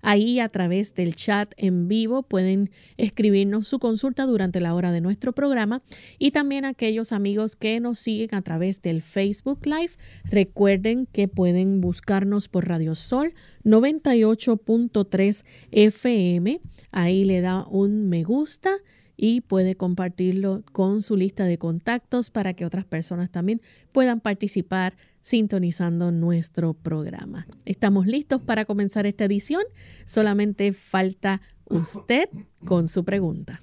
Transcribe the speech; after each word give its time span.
Ahí 0.00 0.40
a 0.40 0.48
través 0.48 0.94
del 0.94 1.14
chat 1.14 1.52
en 1.56 1.88
vivo 1.88 2.22
pueden 2.22 2.70
escribirnos 2.96 3.66
su 3.66 3.78
consulta 3.78 4.26
durante 4.26 4.60
la 4.60 4.74
hora 4.74 4.92
de 4.92 5.00
nuestro 5.00 5.32
programa 5.32 5.82
y 6.18 6.30
también 6.30 6.64
aquellos 6.64 7.12
amigos 7.12 7.56
que 7.56 7.80
nos 7.80 7.98
siguen 7.98 8.34
a 8.34 8.42
través 8.42 8.82
del 8.82 9.02
Facebook 9.02 9.66
Live. 9.66 9.92
Recuerden 10.24 11.06
que 11.06 11.28
pueden 11.28 11.80
buscarnos 11.80 12.48
por 12.48 12.68
Radio 12.68 12.94
Sol 12.94 13.34
98.3 13.64 15.44
FM. 15.70 16.60
Ahí 16.90 17.24
le 17.24 17.40
da 17.40 17.66
un 17.68 18.08
me 18.08 18.22
gusta 18.22 18.78
y 19.16 19.40
puede 19.42 19.76
compartirlo 19.76 20.64
con 20.72 21.02
su 21.02 21.16
lista 21.16 21.44
de 21.44 21.58
contactos 21.58 22.30
para 22.30 22.54
que 22.54 22.64
otras 22.64 22.84
personas 22.84 23.30
también 23.30 23.60
puedan 23.92 24.20
participar 24.20 24.96
sintonizando 25.22 26.10
nuestro 26.12 26.74
programa. 26.74 27.46
Estamos 27.64 28.06
listos 28.06 28.42
para 28.42 28.64
comenzar 28.64 29.06
esta 29.06 29.24
edición. 29.24 29.62
Solamente 30.04 30.72
falta 30.72 31.40
usted 31.64 32.28
con 32.64 32.88
su 32.88 33.04
pregunta. 33.04 33.60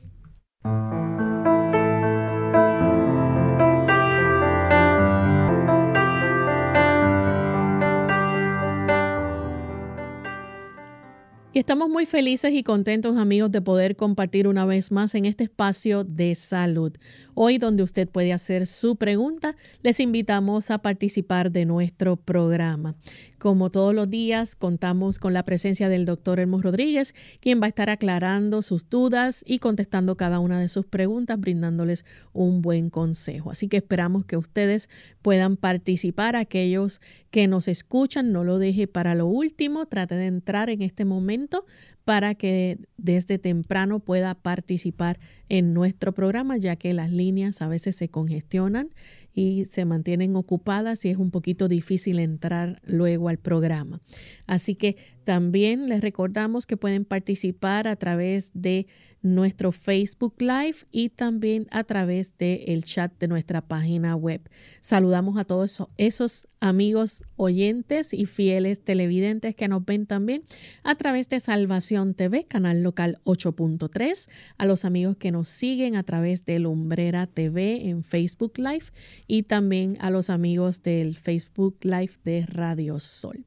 Estamos 11.60 11.90
muy 11.90 12.06
felices 12.06 12.54
y 12.54 12.64
contentos 12.64 13.18
amigos 13.18 13.52
de 13.52 13.62
poder 13.62 13.98
compartir 13.98 14.48
una 14.48 14.66
vez 14.66 14.94
más 14.94 15.14
en 15.14 15.26
este 15.26 15.44
espacio 15.44 16.06
de 16.06 16.34
salud. 16.36 16.94
Hoy 17.34 17.58
donde 17.58 17.84
usted 17.84 18.08
puede 18.08 18.32
hacer 18.32 18.66
su 18.66 18.96
pregunta, 18.96 19.58
les 19.84 20.00
invitamos 20.00 20.72
a 20.72 20.78
participar 20.78 21.52
de 21.52 21.66
nuestro 21.66 22.16
programa. 22.16 22.96
Como 23.40 23.72
todos 23.72 23.94
los 23.94 24.10
días, 24.10 24.56
contamos 24.56 25.20
con 25.20 25.34
la 25.34 25.44
presencia 25.44 25.90
del 25.90 26.06
doctor 26.06 26.40
Hermos 26.40 26.64
Rodríguez, 26.64 27.14
quien 27.42 27.60
va 27.60 27.66
a 27.66 27.70
estar 27.70 27.90
aclarando 27.90 28.62
sus 28.62 28.90
dudas 28.90 29.44
y 29.46 29.60
contestando 29.60 30.16
cada 30.16 30.40
una 30.40 30.62
de 30.62 30.70
sus 30.70 30.86
preguntas, 30.86 31.38
brindándoles 31.42 32.06
un 32.32 32.62
buen 32.62 32.90
consejo. 32.90 33.52
Así 33.52 33.68
que 33.68 33.78
esperamos 33.78 34.24
que 34.24 34.38
ustedes 34.38 34.90
puedan 35.22 35.58
participar. 35.58 36.38
Aquellos 36.38 37.02
que 37.32 37.48
nos 37.50 37.68
escuchan, 37.68 38.32
no 38.32 38.46
lo 38.46 38.60
deje 38.60 38.88
para 38.88 39.14
lo 39.14 39.26
último, 39.28 39.88
trate 39.88 40.16
de 40.16 40.28
entrar 40.28 40.70
en 40.70 40.82
este 40.82 41.04
momento 41.04 41.49
momento, 41.50 41.66
para 42.10 42.34
que 42.34 42.80
desde 42.98 43.38
temprano 43.38 44.00
pueda 44.00 44.34
participar 44.34 45.20
en 45.48 45.76
nuestro 45.76 46.12
programa, 46.12 46.58
ya 46.58 46.76
que 46.76 46.92
las 46.96 47.12
líneas 47.12 47.62
a 47.62 47.68
veces 47.68 47.96
se 47.96 48.10
congestionan 48.10 48.90
y 49.32 49.66
se 49.66 49.86
mantienen 49.86 50.36
ocupadas 50.36 51.06
y 51.06 51.10
es 51.10 51.18
un 51.18 51.30
poquito 51.30 51.68
difícil 51.68 52.18
entrar 52.18 52.82
luego 52.84 53.30
al 53.30 53.38
programa. 53.38 54.02
Así 54.48 54.74
que 54.74 54.98
también 55.24 55.88
les 55.88 56.02
recordamos 56.02 56.66
que 56.66 56.78
pueden 56.78 57.06
participar 57.06 57.88
a 57.88 57.96
través 57.96 58.50
de 58.56 58.88
nuestro 59.22 59.72
Facebook 59.72 60.34
Live 60.40 60.78
y 60.92 61.10
también 61.10 61.68
a 61.70 61.84
través 61.84 62.36
del 62.38 62.84
chat 62.86 63.14
de 63.20 63.28
nuestra 63.28 63.62
página 63.62 64.16
web. 64.16 64.42
Saludamos 64.82 65.38
a 65.38 65.46
todos 65.46 65.84
esos 65.98 66.48
amigos 66.60 67.24
oyentes 67.36 68.14
y 68.14 68.26
fieles 68.26 68.84
televidentes 68.84 69.56
que 69.56 69.68
nos 69.68 69.86
ven 69.86 70.08
también 70.08 70.42
a 70.84 70.96
través 70.96 71.30
de 71.30 71.40
Salvación 71.40 71.99
TV, 72.16 72.46
canal 72.46 72.82
local 72.82 73.20
8.3, 73.26 74.30
a 74.58 74.66
los 74.66 74.86
amigos 74.86 75.18
que 75.18 75.32
nos 75.32 75.50
siguen 75.50 75.96
a 75.96 76.04
través 76.04 76.46
de 76.46 76.60
Lumbrera 76.60 77.28
TV 77.28 77.90
en 77.90 78.04
Facebook 78.04 78.54
Live 78.58 78.86
y 79.28 79.44
también 79.44 79.98
a 80.00 80.10
los 80.10 80.30
amigos 80.30 80.82
del 80.82 81.18
Facebook 81.18 81.78
Live 81.84 82.14
de 82.24 82.46
Radio 82.46 83.00
Sol. 83.00 83.46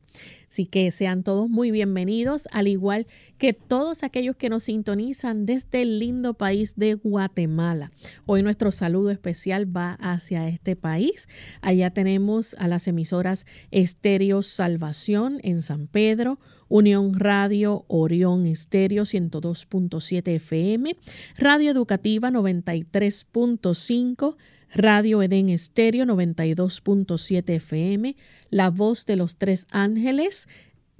Así 0.49 0.67
que 0.67 0.91
sean 0.91 1.23
todos 1.23 1.49
muy 1.49 1.71
bienvenidos, 1.71 2.47
al 2.53 2.69
igual 2.69 3.07
que 3.39 3.55
todos 3.55 4.03
aquellos 4.03 4.37
que 4.37 4.51
nos 4.51 4.65
sintonizan 4.65 5.47
desde 5.47 5.81
el 5.81 5.99
lindo 5.99 6.35
país 6.35 6.75
de 6.77 6.95
Guatemala. 6.95 7.91
Hoy 8.27 8.43
nuestro 8.43 8.71
saludo 8.73 9.11
especial 9.11 9.75
va 9.75 9.95
hacia 9.95 10.49
este 10.49 10.77
país. 10.77 11.27
Allá 11.63 11.91
tenemos 11.91 12.55
a 12.59 12.69
las 12.69 12.87
emisoras 12.87 13.47
Estéreo 13.71 14.43
Salvación 14.43 15.41
en 15.43 15.63
San 15.63 15.87
Pedro, 15.87 16.39
Unión 16.73 17.13
Radio 17.13 17.85
Orión 17.87 18.47
Estéreo 18.47 19.03
102.7 19.03 20.37
FM, 20.37 20.97
Radio 21.37 21.71
Educativa 21.71 22.31
93.5, 22.31 24.37
Radio 24.73 25.23
Edén 25.23 25.51
Estéreo 25.51 26.07
92.7 26.07 27.57
FM, 27.57 28.17
La 28.49 28.71
Voz 28.71 29.05
de 29.05 29.17
los 29.17 29.37
Tres 29.37 29.67
Ángeles 29.71 30.49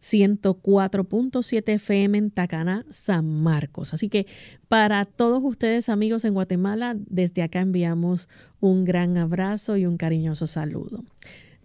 104.7 0.03 1.69
FM 1.69 2.19
en 2.19 2.31
Tacaná, 2.31 2.85
San 2.91 3.43
Marcos. 3.43 3.95
Así 3.95 4.11
que 4.11 4.27
para 4.69 5.07
todos 5.07 5.41
ustedes 5.43 5.89
amigos 5.89 6.27
en 6.27 6.35
Guatemala, 6.35 6.97
desde 6.99 7.41
acá 7.41 7.61
enviamos 7.61 8.29
un 8.61 8.85
gran 8.85 9.17
abrazo 9.17 9.79
y 9.79 9.87
un 9.87 9.97
cariñoso 9.97 10.47
saludo. 10.47 11.03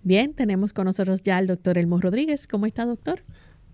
Bien, 0.01 0.33
tenemos 0.33 0.71
con 0.71 0.85
nosotros 0.85 1.23
ya 1.23 1.35
al 1.35 1.47
doctor 1.47 1.77
Elmo 1.77 1.99
Rodríguez. 1.99 2.47
¿Cómo 2.47 2.67
está, 2.67 2.85
doctor? 2.85 3.21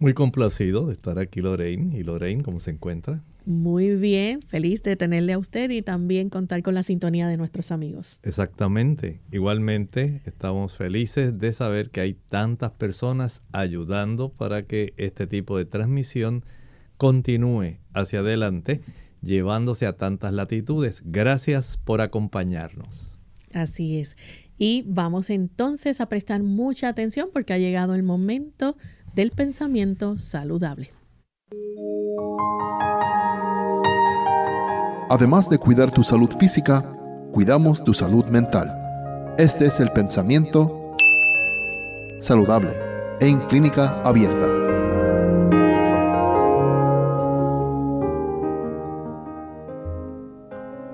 Muy 0.03 0.13
complacido 0.13 0.87
de 0.87 0.93
estar 0.95 1.17
aquí, 1.17 1.39
Lorraine. 1.39 1.97
¿Y 1.97 2.03
Lorraine 2.03 2.43
cómo 2.43 2.59
se 2.59 2.71
encuentra? 2.71 3.23
Muy 3.45 3.95
bien, 3.95 4.41
feliz 4.41 4.83
de 4.83 4.97
tenerle 4.97 5.31
a 5.31 5.37
usted 5.37 5.69
y 5.69 5.81
también 5.81 6.29
contar 6.29 6.61
con 6.61 6.73
la 6.73 6.83
sintonía 6.83 7.29
de 7.29 7.37
nuestros 7.37 7.71
amigos. 7.71 8.19
Exactamente. 8.23 9.21
Igualmente, 9.31 10.21
estamos 10.25 10.75
felices 10.75 11.39
de 11.39 11.53
saber 11.53 11.89
que 11.89 12.01
hay 12.01 12.15
tantas 12.15 12.71
personas 12.71 13.43
ayudando 13.53 14.27
para 14.27 14.63
que 14.63 14.93
este 14.97 15.25
tipo 15.25 15.57
de 15.57 15.63
transmisión 15.63 16.43
continúe 16.97 17.77
hacia 17.93 18.19
adelante, 18.19 18.81
llevándose 19.21 19.85
a 19.85 19.95
tantas 19.95 20.33
latitudes. 20.33 21.01
Gracias 21.05 21.77
por 21.77 22.01
acompañarnos. 22.01 23.21
Así 23.53 23.99
es. 23.99 24.17
Y 24.57 24.83
vamos 24.85 25.29
entonces 25.29 26.01
a 26.01 26.09
prestar 26.09 26.43
mucha 26.43 26.89
atención 26.89 27.29
porque 27.31 27.53
ha 27.53 27.57
llegado 27.57 27.95
el 27.95 28.03
momento 28.03 28.75
del 29.13 29.31
pensamiento 29.31 30.17
saludable. 30.17 30.89
Además 35.09 35.49
de 35.49 35.59
cuidar 35.59 35.91
tu 35.91 36.03
salud 36.03 36.31
física, 36.39 36.81
cuidamos 37.31 37.83
tu 37.83 37.93
salud 37.93 38.25
mental. 38.25 38.73
Este 39.37 39.67
es 39.67 39.79
el 39.79 39.91
pensamiento 39.91 40.95
saludable 42.19 42.71
en 43.19 43.39
clínica 43.41 44.01
abierta. 44.01 44.47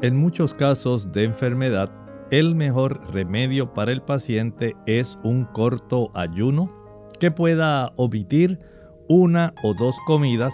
En 0.01 0.17
muchos 0.17 0.53
casos 0.53 1.11
de 1.11 1.23
enfermedad, 1.23 1.89
el 2.31 2.55
mejor 2.55 3.01
remedio 3.13 3.73
para 3.73 3.91
el 3.91 4.01
paciente 4.01 4.75
es 4.85 5.17
un 5.23 5.45
corto 5.45 6.11
ayuno 6.13 6.78
que 7.19 7.31
pueda 7.31 7.93
omitir 7.95 8.59
una 9.07 9.53
o 9.63 9.73
dos 9.73 9.95
comidas 10.05 10.53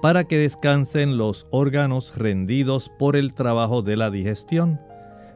para 0.00 0.24
que 0.24 0.38
descansen 0.38 1.16
los 1.16 1.46
órganos 1.50 2.16
rendidos 2.16 2.90
por 2.98 3.16
el 3.16 3.34
trabajo 3.34 3.82
de 3.82 3.96
la 3.96 4.10
digestión. 4.10 4.80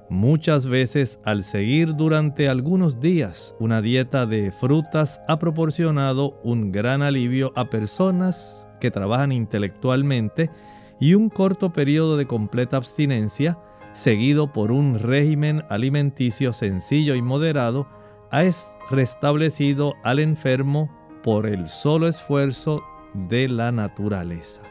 Muchas 0.09 0.67
veces 0.67 1.21
al 1.25 1.45
seguir 1.45 1.95
durante 1.95 2.49
algunos 2.49 3.01
días 3.01 3.55
una 3.61 3.81
dieta 3.81 4.27
de 4.27 4.51
frutas 4.53 5.23
ha 5.29 5.39
proporcionado 5.39 6.41
un 6.43 6.73
gran 6.73 7.03
alivio 7.03 7.53
a 7.55 7.71
personas 7.71 8.69
que 8.81 8.91
trabajan 8.91 9.33
intelectualmente 9.33 10.51
y 10.99 11.15
un 11.15 11.31
corto 11.31 11.73
periodo 11.73 12.17
de 12.17 12.27
completa 12.27 12.77
abstinencia 12.77 13.57
seguido 13.93 14.53
por 14.53 14.73
un 14.73 14.99
régimen 14.99 15.63
alimenticio 15.69 16.53
sencillo 16.53 17.15
y 17.15 17.23
moderado 17.23 17.87
ha 18.31 18.43
restablecido 18.91 19.95
al 20.03 20.19
enfermo 20.19 20.91
por 21.23 21.47
el 21.47 21.69
solo 21.69 22.09
esfuerzo 22.09 22.83
de 23.15 23.49
la 23.49 23.73
naturaleza. 23.73 24.63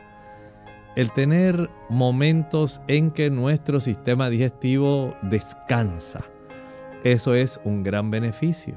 El 0.95 1.11
tener 1.11 1.69
momentos 1.89 2.81
en 2.88 3.11
que 3.11 3.29
nuestro 3.29 3.79
sistema 3.79 4.29
digestivo 4.29 5.15
descansa, 5.21 6.25
eso 7.03 7.33
es 7.33 7.59
un 7.63 7.83
gran 7.83 8.09
beneficio. 8.11 8.75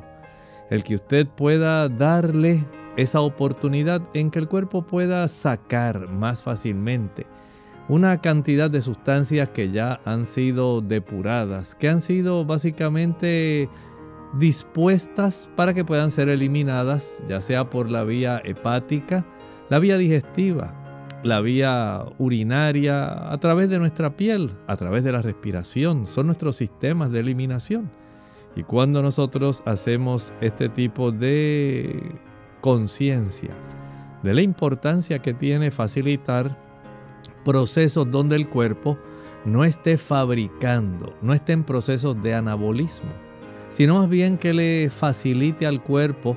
El 0.71 0.85
que 0.85 0.95
usted 0.95 1.27
pueda 1.27 1.89
darle 1.89 2.63
esa 2.97 3.21
oportunidad 3.21 4.03
en 4.15 4.31
que 4.31 4.39
el 4.39 4.49
cuerpo 4.49 4.87
pueda 4.87 5.27
sacar 5.29 6.09
más 6.09 6.43
fácilmente 6.43 7.27
una 7.89 8.21
cantidad 8.21 8.71
de 8.71 8.81
sustancias 8.81 9.49
que 9.49 9.71
ya 9.71 10.01
han 10.05 10.27
sido 10.27 10.81
depuradas, 10.81 11.75
que 11.75 11.89
han 11.89 12.01
sido 12.01 12.45
básicamente 12.45 13.69
dispuestas 14.35 15.51
para 15.57 15.75
que 15.75 15.85
puedan 15.85 16.11
ser 16.11 16.29
eliminadas, 16.29 17.21
ya 17.29 17.41
sea 17.41 17.69
por 17.71 17.91
la 17.91 18.05
vía 18.05 18.41
hepática, 18.45 19.27
la 19.69 19.79
vía 19.79 19.99
digestiva, 19.99 20.75
la 21.23 21.41
vía 21.41 22.05
urinaria, 22.19 23.31
a 23.33 23.39
través 23.39 23.69
de 23.69 23.79
nuestra 23.79 24.17
piel, 24.17 24.57
a 24.67 24.77
través 24.77 25.05
de 25.05 25.13
la 25.13 25.23
respiración. 25.23 26.07
Son 26.07 26.27
nuestros 26.27 26.57
sistemas 26.57 27.13
de 27.13 27.21
eliminación. 27.21 27.91
Y 28.57 28.65
cuando 28.65 29.03
nosotros 29.03 29.63
hacemos 29.65 30.33
este 30.41 30.69
tipo 30.69 31.11
de 31.11 32.15
conciencia 32.61 33.55
de 34.23 34.35
la 34.35 34.43
importancia 34.43 35.21
que 35.21 35.35
tiene 35.35 35.71
facilitar 35.71 36.59
procesos 37.45 38.11
donde 38.11 38.37
el 38.37 38.49
cuerpo 38.49 38.99
no 39.45 39.65
esté 39.65 39.99
fabricando, 39.99 41.15
no 41.23 41.35
esté 41.35 41.53
en 41.53 41.65
procesos 41.65 42.21
de 42.23 42.35
anabolismo, 42.35 43.11
sino 43.73 43.99
más 43.99 44.09
bien 44.09 44.39
que 44.39 44.53
le 44.53 44.91
facilite 44.91 45.67
al 45.67 45.83
cuerpo 45.83 46.37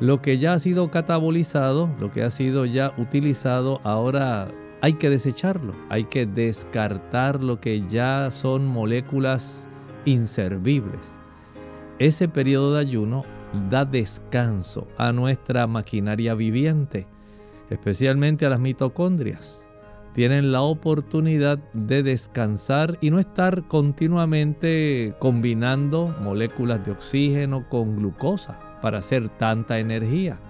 lo 0.00 0.20
que 0.22 0.38
ya 0.38 0.52
ha 0.52 0.58
sido 0.58 0.90
catabolizado, 0.90 1.90
lo 1.98 2.10
que 2.10 2.22
ha 2.22 2.30
sido 2.30 2.64
ya 2.64 2.92
utilizado, 2.96 3.80
ahora 3.82 4.48
hay 4.82 4.94
que 4.94 5.10
desecharlo, 5.10 5.74
hay 5.88 6.04
que 6.04 6.26
descartar 6.26 7.42
lo 7.42 7.60
que 7.60 7.86
ya 7.88 8.30
son 8.30 8.66
moléculas 8.66 9.68
inservibles. 10.04 11.18
Ese 11.98 12.28
periodo 12.28 12.74
de 12.74 12.80
ayuno 12.80 13.24
da 13.70 13.84
descanso 13.84 14.86
a 14.98 15.12
nuestra 15.12 15.66
maquinaria 15.66 16.34
viviente, 16.34 17.06
especialmente 17.70 18.44
a 18.44 18.50
las 18.50 18.60
mitocondrias 18.60 19.65
tienen 20.16 20.50
la 20.50 20.62
oportunidad 20.62 21.58
de 21.74 22.02
descansar 22.02 22.96
y 23.02 23.10
no 23.10 23.20
estar 23.20 23.68
continuamente 23.68 25.14
combinando 25.18 26.16
moléculas 26.22 26.82
de 26.86 26.92
oxígeno 26.92 27.68
con 27.68 27.96
glucosa 27.96 28.58
para 28.80 29.00
hacer 29.00 29.28
tanta 29.28 29.78
energía. 29.78 30.40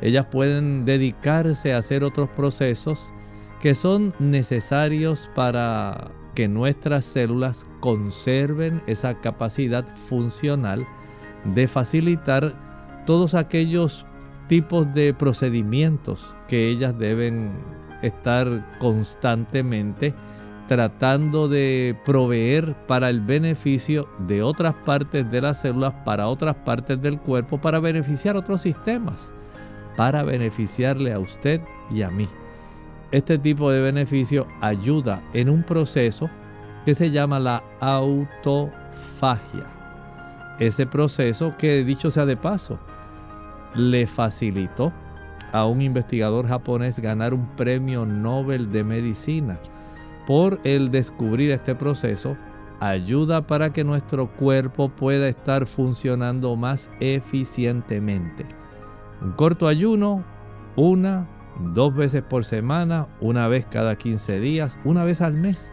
Ellas 0.00 0.26
pueden 0.26 0.84
dedicarse 0.84 1.72
a 1.72 1.78
hacer 1.78 2.02
otros 2.02 2.28
procesos 2.30 3.12
que 3.60 3.76
son 3.76 4.12
necesarios 4.18 5.30
para 5.36 6.10
que 6.34 6.48
nuestras 6.48 7.04
células 7.04 7.64
conserven 7.78 8.82
esa 8.88 9.20
capacidad 9.20 9.86
funcional 9.96 10.84
de 11.44 11.68
facilitar 11.68 13.04
todos 13.06 13.34
aquellos 13.34 14.04
tipos 14.48 14.92
de 14.94 15.14
procedimientos 15.14 16.36
que 16.48 16.68
ellas 16.68 16.98
deben 16.98 17.52
estar 18.02 18.78
constantemente 18.78 20.14
tratando 20.66 21.48
de 21.48 21.96
proveer 22.04 22.74
para 22.86 23.08
el 23.08 23.20
beneficio 23.20 24.08
de 24.18 24.42
otras 24.42 24.74
partes 24.74 25.30
de 25.30 25.40
las 25.40 25.60
células, 25.60 25.94
para 26.04 26.28
otras 26.28 26.56
partes 26.56 27.00
del 27.00 27.20
cuerpo, 27.20 27.60
para 27.60 27.78
beneficiar 27.78 28.36
otros 28.36 28.62
sistemas, 28.62 29.32
para 29.96 30.22
beneficiarle 30.24 31.12
a 31.12 31.18
usted 31.18 31.60
y 31.90 32.02
a 32.02 32.10
mí. 32.10 32.28
Este 33.12 33.38
tipo 33.38 33.70
de 33.70 33.80
beneficio 33.80 34.48
ayuda 34.60 35.22
en 35.32 35.48
un 35.48 35.62
proceso 35.62 36.28
que 36.84 36.94
se 36.94 37.10
llama 37.10 37.38
la 37.38 37.62
autofagia. 37.80 39.64
Ese 40.58 40.86
proceso 40.86 41.54
que, 41.56 41.84
dicho 41.84 42.10
sea 42.10 42.26
de 42.26 42.36
paso, 42.36 42.78
le 43.74 44.06
facilitó 44.06 44.92
a 45.56 45.66
un 45.66 45.80
investigador 45.80 46.46
japonés 46.46 47.00
ganar 47.00 47.32
un 47.32 47.46
premio 47.56 48.04
Nobel 48.04 48.70
de 48.70 48.84
Medicina 48.84 49.58
por 50.26 50.60
el 50.64 50.90
descubrir 50.90 51.50
este 51.50 51.74
proceso 51.74 52.36
ayuda 52.80 53.46
para 53.46 53.72
que 53.72 53.84
nuestro 53.84 54.30
cuerpo 54.32 54.90
pueda 54.90 55.28
estar 55.28 55.66
funcionando 55.66 56.56
más 56.56 56.90
eficientemente. 57.00 58.44
Un 59.22 59.32
corto 59.32 59.66
ayuno, 59.66 60.24
una, 60.76 61.26
dos 61.72 61.94
veces 61.94 62.22
por 62.22 62.44
semana, 62.44 63.06
una 63.20 63.48
vez 63.48 63.64
cada 63.64 63.96
15 63.96 64.40
días, 64.40 64.78
una 64.84 65.04
vez 65.04 65.22
al 65.22 65.34
mes, 65.34 65.72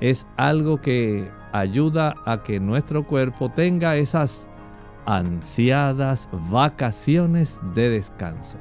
es 0.00 0.26
algo 0.38 0.80
que 0.80 1.30
ayuda 1.52 2.14
a 2.24 2.42
que 2.42 2.58
nuestro 2.58 3.06
cuerpo 3.06 3.50
tenga 3.50 3.96
esas 3.96 4.50
ansiadas 5.04 6.30
vacaciones 6.50 7.60
de 7.74 7.90
descanso. 7.90 8.56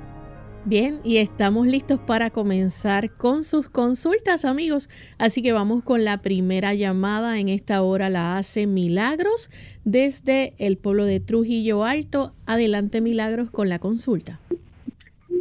Bien, 0.65 0.99
y 1.05 1.17
estamos 1.17 1.67
listos 1.67 1.99
para 1.99 2.29
comenzar 2.29 3.11
con 3.11 3.43
sus 3.43 3.69
consultas, 3.69 4.43
amigos. 4.43 4.89
Así 5.17 5.41
que 5.41 5.53
vamos 5.53 5.83
con 5.83 6.03
la 6.03 6.17
primera 6.17 6.73
llamada. 6.73 7.39
En 7.39 7.47
esta 7.47 7.81
hora 7.81 8.09
la 8.09 8.37
hace 8.37 8.67
Milagros 8.67 9.49
desde 9.85 10.53
el 10.57 10.77
pueblo 10.77 11.05
de 11.05 11.21
Trujillo 11.21 11.85
Alto. 11.85 12.33
Adelante, 12.45 12.99
Milagros, 12.99 13.49
con 13.49 13.69
la 13.69 13.79
consulta. 13.79 14.39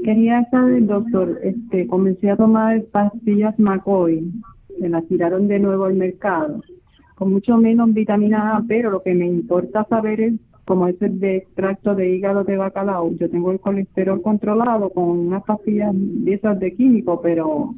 Quería 0.04 0.48
saber, 0.50 0.86
doctor, 0.86 1.40
este, 1.42 1.88
comencé 1.88 2.30
a 2.30 2.36
tomar 2.36 2.82
pastillas 2.84 3.58
McCoy. 3.58 4.32
Se 4.78 4.88
las 4.88 5.04
tiraron 5.08 5.48
de 5.48 5.58
nuevo 5.58 5.86
al 5.86 5.94
mercado. 5.94 6.62
Con 7.16 7.32
mucho 7.32 7.56
menos 7.56 7.92
vitamina 7.92 8.56
A, 8.56 8.64
pero 8.66 8.90
lo 8.90 9.02
que 9.02 9.14
me 9.14 9.26
importa 9.26 9.84
saber 9.90 10.20
es 10.20 10.34
como 10.68 10.86
es 10.86 11.00
el 11.00 11.18
de 11.18 11.38
extracto 11.38 11.94
de 11.94 12.10
hígado 12.10 12.44
de 12.44 12.58
bacalao, 12.58 13.10
yo 13.16 13.30
tengo 13.30 13.52
el 13.52 13.58
colesterol 13.58 14.20
controlado 14.20 14.90
con 14.90 15.08
unas 15.08 15.42
pastillas 15.44 15.92
de 15.94 16.34
esas 16.34 16.60
de 16.60 16.74
químico, 16.74 17.22
pero 17.22 17.74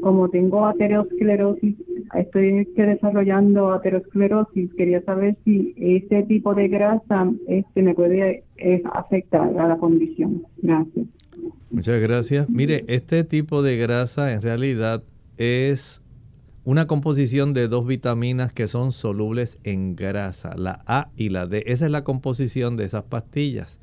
como 0.00 0.30
tengo 0.30 0.64
aterosclerosis, 0.64 1.76
estoy 2.14 2.64
desarrollando 2.74 3.70
aterosclerosis, 3.72 4.72
quería 4.78 5.02
saber 5.02 5.36
si 5.44 5.74
este 5.76 6.22
tipo 6.22 6.54
de 6.54 6.68
grasa 6.68 7.30
este 7.46 7.82
me 7.82 7.92
puede 7.92 8.44
eh, 8.56 8.82
afectar 8.94 9.54
a 9.58 9.68
la 9.68 9.76
condición. 9.76 10.44
Gracias. 10.62 11.06
Muchas 11.70 12.00
gracias. 12.00 12.48
Mire, 12.48 12.82
este 12.88 13.24
tipo 13.24 13.62
de 13.62 13.76
grasa 13.76 14.32
en 14.32 14.40
realidad 14.40 15.02
es 15.36 16.02
una 16.64 16.86
composición 16.86 17.54
de 17.54 17.68
dos 17.68 17.86
vitaminas 17.86 18.52
que 18.52 18.68
son 18.68 18.92
solubles 18.92 19.58
en 19.64 19.96
grasa, 19.96 20.54
la 20.56 20.82
A 20.86 21.10
y 21.16 21.30
la 21.30 21.46
D. 21.46 21.64
Esa 21.66 21.86
es 21.86 21.90
la 21.90 22.04
composición 22.04 22.76
de 22.76 22.84
esas 22.84 23.04
pastillas. 23.04 23.78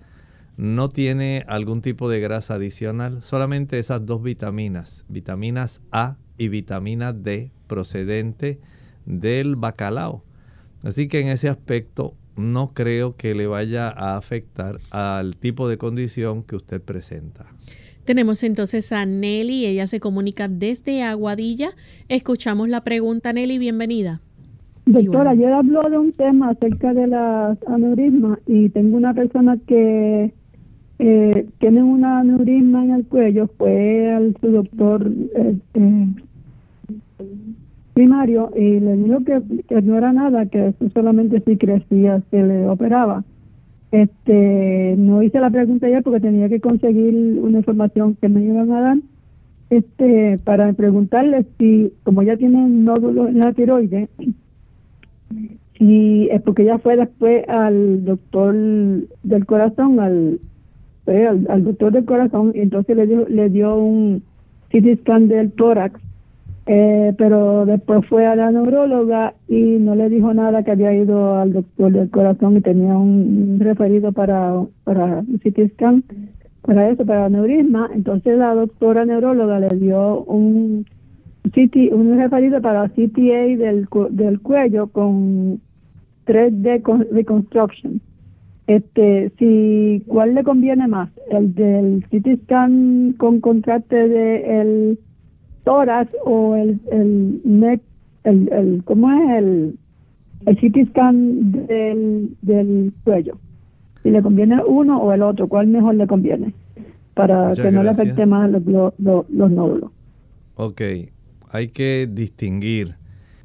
No 0.58 0.90
tiene 0.90 1.44
algún 1.48 1.82
tipo 1.82 2.10
de 2.10 2.20
grasa 2.20 2.56
adicional, 2.56 3.22
solamente 3.24 3.80
esas 3.80 4.06
dos 4.06 4.22
vitaminas, 4.22 5.06
vitaminas 5.08 5.82
A 5.92 6.18
y 6.38 6.50
vitamina 6.50 7.14
D 7.14 7.52
procedente 7.68 8.60
del 9.06 9.56
bacalao. 9.56 10.24
Así 10.84 11.08
que 11.08 11.20
en 11.20 11.28
ese 11.28 11.50
aspecto 11.50 12.16
no 12.36 12.74
creo 12.74 13.16
que 13.16 13.34
le 13.34 13.48
vaya 13.48 13.90
a 13.90 14.18
afectar 14.18 14.78
al 14.92 15.36
tipo 15.36 15.68
de 15.68 15.80
condición 15.80 16.44
que 16.44 16.56
usted 16.56 16.82
presenta. 16.82 17.48
Tenemos 18.08 18.42
entonces 18.44 18.94
a 18.94 19.06
Nelly, 19.06 19.66
ella 19.66 19.86
se 19.86 20.00
comunica 20.00 20.48
desde 20.48 21.04
Aguadilla. 21.04 21.72
Escuchamos 22.08 22.70
la 22.70 22.80
pregunta, 22.80 23.34
Nelly, 23.34 23.58
bienvenida. 23.58 24.22
Doctora, 24.86 25.32
ayer 25.32 25.52
habló 25.52 25.90
de 25.90 25.98
un 25.98 26.14
tema 26.14 26.52
acerca 26.52 26.94
de 26.94 27.06
las 27.08 27.58
aneurismas 27.68 28.40
y 28.48 28.70
tengo 28.70 28.96
una 28.96 29.14
persona 29.14 29.58
que 29.68 30.34
eh, 31.00 31.50
tiene 31.60 31.84
una 31.84 32.20
aneurisma 32.20 32.86
en 32.86 32.92
el 32.92 33.06
cuello, 33.06 33.50
fue 33.58 34.10
al 34.14 34.38
su 34.40 34.52
doctor 34.52 35.12
este, 35.36 36.08
primario 37.94 38.54
y 38.56 38.80
le 38.80 38.96
dijo 38.96 39.26
que, 39.26 39.42
que, 39.68 39.82
no 39.82 39.98
era 39.98 40.14
nada, 40.14 40.46
que 40.46 40.74
solamente 40.94 41.44
si 41.46 41.58
crecía 41.58 42.24
se 42.32 42.42
le 42.42 42.70
operaba. 42.70 43.26
Este, 43.92 44.96
no 44.98 45.24
hice 45.24 45.40
la 45.40 45.50
pregunta 45.50 45.88
ayer 45.88 46.04
porque 46.04 46.20
tenía 46.20 46.50
que 46.50 46.60
conseguir 46.60 47.14
una 47.40 47.60
información 47.60 48.16
que 48.16 48.28
me 48.28 48.44
iban 48.44 48.72
a 48.72 48.82
dar 48.82 48.98
este, 49.70 50.38
para 50.44 50.74
preguntarle 50.74 51.46
si, 51.58 51.94
como 52.04 52.24
ya 52.24 52.38
tiene 52.38 52.68
nódulos 52.68 53.30
en 53.30 53.40
la 53.40 53.54
tiroides, 53.54 54.10
y 55.80 56.28
es 56.30 56.42
porque 56.42 56.64
ella 56.64 56.80
fue 56.80 56.98
después 56.98 57.48
al 57.48 58.06
doctor 58.06 58.56
del 59.24 59.46
corazón, 59.46 60.00
al, 60.00 60.40
al, 61.50 61.64
doctor 61.64 61.92
del 61.92 62.06
corazón, 62.06 62.52
y 62.56 62.60
entonces 62.60 62.96
le 62.96 63.08
dio, 63.08 63.28
le 63.28 63.50
dio 63.50 63.76
un 63.76 64.24
CT 64.70 65.02
scan 65.02 65.28
del 65.28 65.52
tórax, 65.52 66.00
eh, 66.70 67.14
pero 67.18 67.66
después 67.66 68.06
fue 68.08 68.26
a 68.26 68.36
la 68.36 68.52
neuróloga 68.52 69.34
y 69.48 69.78
no 69.80 69.96
le 69.96 70.10
dijo 70.10 70.34
nada 70.34 70.64
que 70.64 70.72
había 70.72 70.94
ido 70.94 71.36
al 71.38 71.54
doctor 71.54 71.94
del 71.94 72.10
corazón 72.10 72.58
y 72.58 72.62
tenía 72.62 72.98
un, 72.98 73.58
referido 73.60 74.12
para, 74.12 74.54
para 74.84 75.24
CT 75.24 75.74
scan, 75.74 76.04
para 76.64 76.90
eso, 76.90 77.06
para 77.06 77.30
neurisma. 77.30 77.90
Entonces 77.96 78.38
la 78.38 78.54
doctora 78.54 79.06
neuróloga 79.06 79.62
le 79.62 79.78
dio 79.78 80.24
un 80.24 80.86
CT, 81.46 81.94
un 81.94 82.18
referido 82.18 82.62
para 82.62 82.90
CTA 82.90 83.56
del, 83.58 83.88
del 84.10 84.42
cuello 84.42 84.88
con 84.88 85.62
3D 86.26 87.08
Reconstruction. 87.14 88.02
Este, 88.68 89.32
si, 89.40 90.04
¿cuál 90.06 90.36
le 90.36 90.44
conviene 90.44 90.90
más? 90.90 91.10
¿El 91.32 91.56
del 91.56 92.04
CT 92.10 92.44
scan 92.44 93.14
con 93.18 93.40
contraste 93.40 94.10
de 94.10 94.62
el 94.62 95.00
tórax 95.68 96.10
o 96.24 96.56
el, 96.56 96.80
el 96.90 97.42
neck, 97.44 97.82
el, 98.24 98.50
el, 98.54 98.84
¿cómo 98.86 99.12
es? 99.12 99.38
El, 99.38 99.78
el 100.46 100.56
CT 100.56 100.92
scan 100.92 101.52
del, 101.52 102.38
del 102.42 102.94
cuello. 103.04 103.38
Si 104.02 104.10
le 104.10 104.22
conviene 104.22 104.64
uno 104.66 104.98
o 105.02 105.12
el 105.12 105.22
otro, 105.22 105.50
¿cuál 105.50 105.68
mejor 105.68 105.96
le 105.96 106.08
conviene? 106.08 106.54
Para 107.14 107.52
que 107.52 107.70
no 107.70 107.84
le 107.84 107.90
afecte 107.90 108.26
más 108.26 108.50
los, 108.50 108.94
los, 108.98 109.30
los 109.30 109.52
nódulos. 109.52 109.92
Ok, 110.56 110.82
hay 111.50 111.68
que 111.68 112.08
distinguir. 112.10 112.96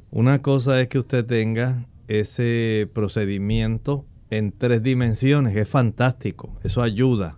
Una 0.09 0.41
cosa 0.41 0.79
es 0.79 0.87
que 0.87 0.99
usted 0.99 1.25
tenga 1.25 1.87
ese 2.07 2.87
procedimiento 2.93 4.05
en 4.29 4.53
tres 4.57 4.81
dimensiones, 4.81 5.57
es 5.57 5.67
fantástico, 5.67 6.55
eso 6.63 6.81
ayuda. 6.81 7.37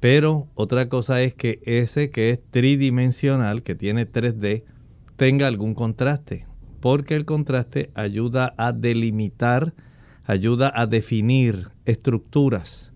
Pero 0.00 0.48
otra 0.54 0.88
cosa 0.88 1.22
es 1.22 1.34
que 1.34 1.60
ese 1.64 2.10
que 2.10 2.30
es 2.30 2.40
tridimensional, 2.50 3.62
que 3.62 3.74
tiene 3.74 4.10
3D, 4.10 4.64
tenga 5.16 5.46
algún 5.46 5.74
contraste, 5.74 6.46
porque 6.80 7.14
el 7.14 7.24
contraste 7.24 7.90
ayuda 7.94 8.54
a 8.58 8.72
delimitar, 8.72 9.74
ayuda 10.24 10.72
a 10.74 10.86
definir 10.86 11.68
estructuras. 11.84 12.92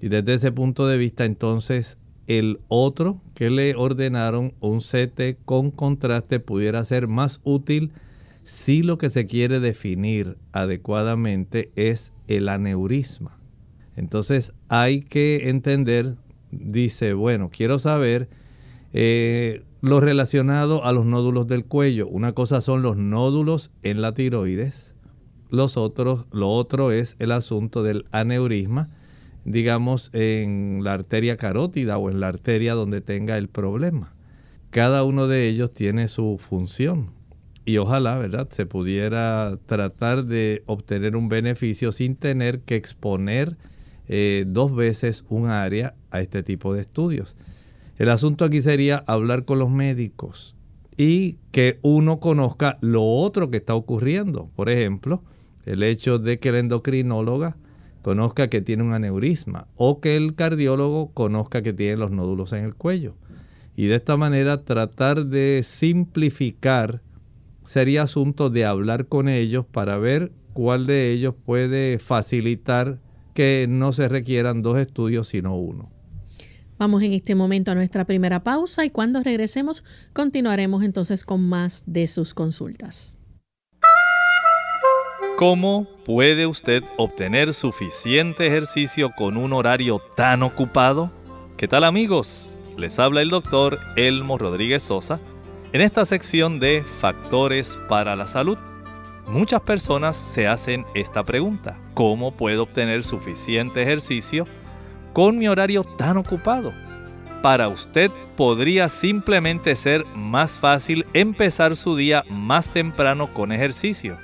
Y 0.00 0.08
desde 0.08 0.34
ese 0.34 0.52
punto 0.52 0.86
de 0.86 0.98
vista, 0.98 1.24
entonces, 1.24 1.98
el 2.26 2.60
otro 2.68 3.20
que 3.34 3.50
le 3.50 3.74
ordenaron, 3.74 4.54
un 4.60 4.80
CT 4.80 5.44
con 5.44 5.70
contraste, 5.70 6.40
pudiera 6.40 6.84
ser 6.84 7.08
más 7.08 7.40
útil 7.44 7.92
si 8.42 8.82
lo 8.82 8.98
que 8.98 9.10
se 9.10 9.26
quiere 9.26 9.60
definir 9.60 10.36
adecuadamente 10.52 11.70
es 11.76 12.12
el 12.28 12.48
aneurisma. 12.48 13.38
Entonces 13.96 14.52
hay 14.68 15.02
que 15.02 15.50
entender, 15.50 16.16
dice, 16.50 17.12
bueno, 17.12 17.50
quiero 17.52 17.78
saber 17.78 18.28
eh, 18.92 19.62
lo 19.80 20.00
relacionado 20.00 20.84
a 20.84 20.92
los 20.92 21.06
nódulos 21.06 21.46
del 21.46 21.64
cuello. 21.64 22.08
Una 22.08 22.32
cosa 22.32 22.60
son 22.60 22.82
los 22.82 22.96
nódulos 22.96 23.70
en 23.82 24.02
la 24.02 24.14
tiroides, 24.14 24.94
los 25.50 25.76
otros, 25.76 26.26
lo 26.32 26.48
otro 26.50 26.92
es 26.92 27.16
el 27.18 27.32
asunto 27.32 27.82
del 27.82 28.06
aneurisma 28.12 28.90
digamos, 29.44 30.10
en 30.12 30.80
la 30.82 30.94
arteria 30.94 31.36
carótida 31.36 31.98
o 31.98 32.10
en 32.10 32.20
la 32.20 32.28
arteria 32.28 32.74
donde 32.74 33.00
tenga 33.00 33.38
el 33.38 33.48
problema. 33.48 34.12
Cada 34.70 35.02
uno 35.02 35.26
de 35.26 35.48
ellos 35.48 35.72
tiene 35.72 36.08
su 36.08 36.38
función 36.38 37.10
y 37.64 37.78
ojalá, 37.78 38.18
¿verdad?, 38.18 38.48
se 38.50 38.66
pudiera 38.66 39.56
tratar 39.66 40.24
de 40.24 40.62
obtener 40.66 41.16
un 41.16 41.28
beneficio 41.28 41.92
sin 41.92 42.16
tener 42.16 42.60
que 42.60 42.76
exponer 42.76 43.56
eh, 44.12 44.42
dos 44.44 44.74
veces 44.74 45.24
un 45.28 45.46
área 45.46 45.94
a 46.10 46.20
este 46.20 46.42
tipo 46.42 46.74
de 46.74 46.80
estudios. 46.80 47.36
El 47.96 48.08
asunto 48.08 48.44
aquí 48.44 48.60
sería 48.60 49.04
hablar 49.06 49.44
con 49.44 49.60
los 49.60 49.70
médicos 49.70 50.56
y 50.96 51.38
que 51.52 51.78
uno 51.82 52.18
conozca 52.18 52.76
lo 52.80 53.04
otro 53.04 53.52
que 53.52 53.58
está 53.58 53.76
ocurriendo. 53.76 54.48
Por 54.56 54.68
ejemplo, 54.68 55.22
el 55.64 55.84
hecho 55.84 56.18
de 56.18 56.40
que 56.40 56.50
la 56.50 56.58
endocrinóloga 56.58 57.56
conozca 58.02 58.48
que 58.48 58.60
tiene 58.60 58.82
un 58.82 58.94
aneurisma 58.94 59.68
o 59.76 60.00
que 60.00 60.16
el 60.16 60.34
cardiólogo 60.34 61.12
conozca 61.12 61.62
que 61.62 61.72
tiene 61.72 61.96
los 61.96 62.10
nódulos 62.10 62.52
en 62.52 62.64
el 62.64 62.74
cuello. 62.74 63.14
Y 63.76 63.86
de 63.86 63.94
esta 63.94 64.16
manera 64.16 64.64
tratar 64.64 65.26
de 65.26 65.60
simplificar 65.62 67.00
sería 67.62 68.02
asunto 68.02 68.50
de 68.50 68.64
hablar 68.64 69.06
con 69.06 69.28
ellos 69.28 69.66
para 69.70 69.98
ver 69.98 70.32
cuál 70.52 70.84
de 70.84 71.12
ellos 71.12 71.36
puede 71.46 72.00
facilitar 72.00 72.98
que 73.34 73.66
no 73.68 73.92
se 73.92 74.08
requieran 74.08 74.62
dos 74.62 74.78
estudios 74.78 75.28
sino 75.28 75.56
uno. 75.56 75.90
Vamos 76.78 77.02
en 77.02 77.12
este 77.12 77.34
momento 77.34 77.70
a 77.70 77.74
nuestra 77.74 78.06
primera 78.06 78.42
pausa 78.42 78.86
y 78.86 78.90
cuando 78.90 79.22
regresemos 79.22 79.84
continuaremos 80.14 80.82
entonces 80.82 81.24
con 81.24 81.46
más 81.46 81.82
de 81.86 82.06
sus 82.06 82.32
consultas. 82.32 83.18
¿Cómo 85.36 85.86
puede 86.04 86.46
usted 86.46 86.82
obtener 86.96 87.54
suficiente 87.54 88.46
ejercicio 88.46 89.10
con 89.16 89.36
un 89.36 89.52
horario 89.52 90.00
tan 90.16 90.42
ocupado? 90.42 91.10
¿Qué 91.56 91.68
tal 91.68 91.84
amigos? 91.84 92.58
Les 92.78 92.98
habla 92.98 93.22
el 93.22 93.28
doctor 93.28 93.78
Elmo 93.96 94.38
Rodríguez 94.38 94.82
Sosa 94.82 95.20
en 95.72 95.82
esta 95.82 96.04
sección 96.04 96.60
de 96.60 96.82
Factores 96.82 97.78
para 97.88 98.16
la 98.16 98.26
Salud. 98.26 98.58
Muchas 99.30 99.60
personas 99.62 100.16
se 100.16 100.46
hacen 100.48 100.84
esta 100.94 101.24
pregunta. 101.24 101.78
¿Cómo 101.94 102.36
puedo 102.36 102.64
obtener 102.64 103.04
suficiente 103.04 103.82
ejercicio 103.82 104.44
con 105.12 105.38
mi 105.38 105.48
horario 105.48 105.84
tan 105.84 106.16
ocupado? 106.16 106.72
Para 107.42 107.68
usted 107.68 108.10
podría 108.36 108.88
simplemente 108.88 109.74
ser 109.76 110.04
más 110.14 110.58
fácil 110.58 111.06
empezar 111.14 111.76
su 111.76 111.96
día 111.96 112.24
más 112.28 112.68
temprano 112.68 113.32
con 113.32 113.52
ejercicio 113.52 114.18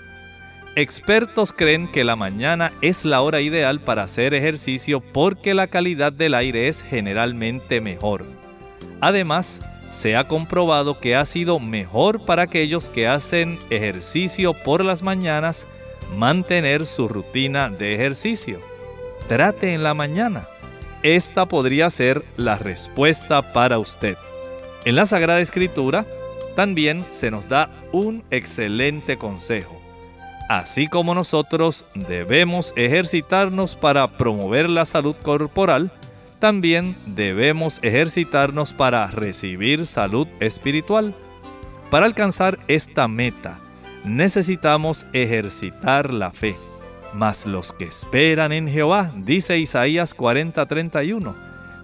Expertos 0.78 1.54
creen 1.54 1.90
que 1.90 2.04
la 2.04 2.16
mañana 2.16 2.70
es 2.82 3.06
la 3.06 3.22
hora 3.22 3.40
ideal 3.40 3.80
para 3.80 4.02
hacer 4.02 4.34
ejercicio 4.34 5.00
porque 5.00 5.54
la 5.54 5.68
calidad 5.68 6.12
del 6.12 6.34
aire 6.34 6.68
es 6.68 6.82
generalmente 6.82 7.80
mejor. 7.80 8.26
Además, 9.00 9.58
se 9.90 10.16
ha 10.16 10.28
comprobado 10.28 10.99
que 10.99 11.16
ha 11.16 11.25
sido 11.25 11.59
mejor 11.59 12.25
para 12.25 12.43
aquellos 12.43 12.88
que 12.88 13.09
hacen 13.09 13.59
ejercicio 13.71 14.52
por 14.52 14.85
las 14.85 15.02
mañanas 15.02 15.66
mantener 16.16 16.87
su 16.87 17.09
rutina 17.09 17.69
de 17.69 17.95
ejercicio. 17.95 18.61
Trate 19.28 19.73
en 19.73 19.83
la 19.83 19.95
mañana. 19.95 20.47
Esta 21.02 21.47
podría 21.47 21.90
ser 21.90 22.25
la 22.37 22.57
respuesta 22.57 23.52
para 23.52 23.78
usted. 23.78 24.16
En 24.85 24.97
la 24.97 25.07
Sagrada 25.07 25.40
Escritura 25.40 26.07
también 26.55 27.05
se 27.12 27.31
nos 27.31 27.49
da 27.49 27.71
un 27.93 28.25
excelente 28.31 29.16
consejo 29.16 29.87
Así 30.49 30.87
como 30.87 31.14
nosotros 31.14 31.85
debemos 31.95 32.73
ejercitarnos 32.76 33.75
para 33.75 34.07
promover 34.16 34.71
la 34.71 34.85
salud 34.85 35.16
corporal, 35.16 35.90
también 36.38 36.97
debemos 37.07 37.78
ejercitarnos 37.83 38.73
para 38.73 39.07
recibir 39.09 39.87
salud 39.87 40.26
espiritual. 40.40 41.14
Para 41.90 42.07
alcanzar 42.07 42.59
esta 42.69 43.09
meta, 43.09 43.59
necesitamos 44.05 45.07
ejercitar 45.12 46.12
la 46.12 46.31
fe. 46.33 46.57
Mas 47.14 47.47
los 47.47 47.73
que 47.73 47.85
esperan 47.85 48.52
en 48.52 48.69
Jehová, 48.69 49.12
dice 49.16 49.59
Isaías 49.59 50.14
40:31, 50.14 51.35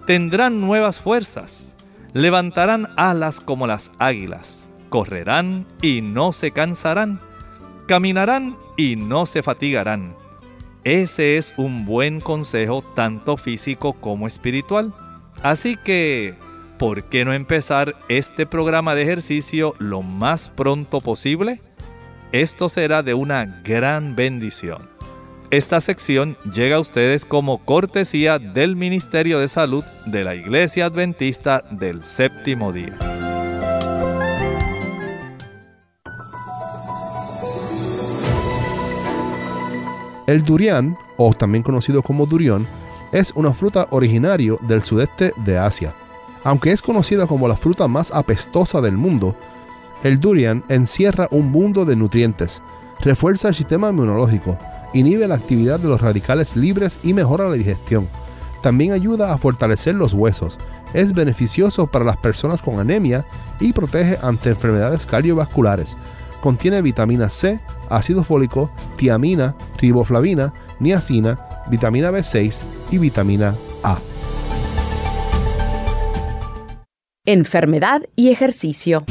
tendrán 0.05 0.61
nuevas 0.61 0.99
fuerzas, 0.99 1.73
levantarán 2.13 2.89
alas 2.97 3.39
como 3.39 3.65
las 3.65 3.91
águilas, 3.99 4.65
correrán 4.89 5.65
y 5.81 6.01
no 6.01 6.31
se 6.33 6.51
cansarán 6.51 7.19
caminarán 7.85 8.57
y 8.77 8.95
no 8.95 9.25
se 9.25 9.43
fatigarán. 9.43 10.15
Ese 10.83 11.37
es 11.37 11.53
un 11.55 11.85
buen 11.85 12.19
consejo 12.19 12.83
tanto 12.95 13.37
físico 13.37 13.93
como 13.93 14.27
espiritual. 14.27 14.93
Así 15.41 15.77
que 15.77 16.35
¿por 16.77 17.03
qué 17.05 17.23
no 17.23 17.33
empezar 17.33 17.95
este 18.09 18.45
programa 18.45 18.93
de 18.93 19.03
ejercicio 19.03 19.75
lo 19.79 20.01
más 20.01 20.49
pronto 20.49 20.99
posible? 20.99 21.61
Esto 22.33 22.67
será 22.67 23.03
de 23.03 23.13
una 23.13 23.61
gran 23.63 24.15
bendición. 24.15 24.89
Esta 25.51 25.79
sección 25.81 26.35
llega 26.51 26.77
a 26.77 26.79
ustedes 26.79 27.25
como 27.25 27.63
cortesía 27.63 28.39
del 28.39 28.75
Ministerio 28.75 29.39
de 29.39 29.47
Salud 29.47 29.83
de 30.05 30.23
la 30.23 30.33
Iglesia 30.33 30.87
Adventista 30.87 31.63
del 31.69 32.03
Séptimo 32.03 32.73
Día. 32.73 33.12
El 40.33 40.43
durian, 40.43 40.97
o 41.15 41.31
también 41.31 41.61
conocido 41.63 42.01
como 42.01 42.25
durión, 42.25 42.65
es 43.11 43.31
una 43.35 43.53
fruta 43.53 43.85
originario 43.91 44.57
del 44.63 44.81
sudeste 44.81 45.31
de 45.45 45.59
Asia. 45.59 45.93
Aunque 46.43 46.71
es 46.71 46.81
conocida 46.81 47.27
como 47.27 47.47
la 47.47 47.55
fruta 47.55 47.87
más 47.87 48.09
apestosa 48.09 48.81
del 48.81 48.97
mundo, 48.97 49.35
el 50.01 50.19
durian 50.19 50.63
encierra 50.69 51.27
un 51.29 51.51
mundo 51.51 51.85
de 51.85 51.95
nutrientes, 51.95 52.63
refuerza 52.99 53.49
el 53.49 53.53
sistema 53.53 53.89
inmunológico, 53.89 54.57
inhibe 54.95 55.27
la 55.27 55.35
actividad 55.35 55.79
de 55.79 55.87
los 55.87 56.01
radicales 56.01 56.55
libres 56.55 56.97
y 57.03 57.13
mejora 57.13 57.47
la 57.47 57.53
digestión. 57.53 58.07
También 58.63 58.91
ayuda 58.91 59.33
a 59.33 59.37
fortalecer 59.37 59.93
los 59.93 60.15
huesos. 60.15 60.57
Es 60.95 61.13
beneficioso 61.13 61.85
para 61.85 62.05
las 62.05 62.17
personas 62.17 62.63
con 62.63 62.79
anemia 62.79 63.23
y 63.59 63.71
protege 63.71 64.17
ante 64.23 64.49
enfermedades 64.49 65.05
cardiovasculares. 65.05 65.95
Contiene 66.43 66.81
vitamina 66.81 67.29
C, 67.29 67.61
ácido 67.89 68.25
fólico, 68.25 68.69
tiamina, 68.97 69.55
riboflavina, 69.77 70.53
niacina, 70.77 71.39
vitamina 71.69 72.11
B6 72.11 72.59
y 72.91 72.97
vitamina 72.97 73.55
A. 73.81 73.97
Enfermedad 77.25 78.01
y 78.17 78.27
ejercicio. 78.27 79.05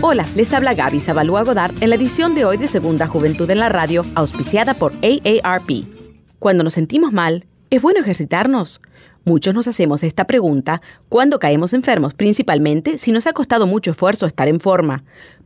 Hola, 0.00 0.26
les 0.34 0.54
habla 0.54 0.72
Gaby 0.72 1.00
Zabalúa 1.00 1.44
Godard 1.44 1.74
en 1.82 1.90
la 1.90 1.96
edición 1.96 2.34
de 2.34 2.46
hoy 2.46 2.56
de 2.56 2.68
Segunda 2.68 3.06
Juventud 3.06 3.50
en 3.50 3.58
la 3.58 3.68
Radio, 3.68 4.06
auspiciada 4.14 4.72
por 4.72 4.94
AARP. 5.02 5.84
Cuando 6.38 6.64
nos 6.64 6.72
sentimos 6.72 7.12
mal, 7.12 7.44
¿es 7.68 7.82
bueno 7.82 8.00
ejercitarnos? 8.00 8.80
Muchos 9.28 9.54
nos 9.54 9.68
hacemos 9.68 10.02
esta 10.04 10.26
pregunta 10.26 10.80
cuando 11.10 11.38
caemos 11.38 11.74
enfermos, 11.74 12.14
principalmente 12.14 12.96
si 12.96 13.12
nos 13.12 13.26
ha 13.26 13.34
costado 13.34 13.66
mucho 13.66 13.90
esfuerzo 13.90 14.24
estar 14.24 14.48
en 14.48 14.58
forma. 14.58 15.04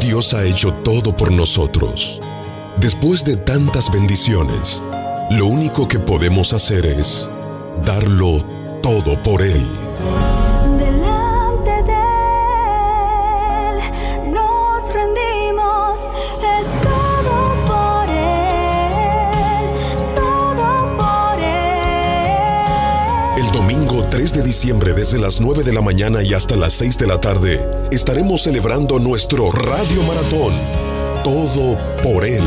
Dios 0.00 0.32
ha 0.34 0.44
hecho 0.44 0.72
todo 0.82 1.16
por 1.16 1.32
nosotros. 1.32 2.20
Después 2.80 3.24
de 3.24 3.36
tantas 3.36 3.92
bendiciones, 3.92 4.82
lo 5.30 5.46
único 5.46 5.86
que 5.86 5.98
podemos 5.98 6.52
hacer 6.52 6.86
es 6.86 7.28
darlo 7.84 8.44
todo 8.82 9.20
por 9.22 9.42
Él. 9.42 9.64
De 24.20 24.42
diciembre 24.42 24.92
desde 24.92 25.18
las 25.18 25.40
9 25.40 25.64
de 25.64 25.72
la 25.72 25.80
mañana 25.80 26.22
y 26.22 26.34
hasta 26.34 26.54
las 26.54 26.74
6 26.74 26.98
de 26.98 27.06
la 27.06 27.18
tarde 27.18 27.66
estaremos 27.90 28.42
celebrando 28.42 28.98
nuestro 28.98 29.50
Radio 29.50 30.02
Maratón. 30.02 30.60
Todo 31.24 31.74
por 32.02 32.26
Él. 32.26 32.42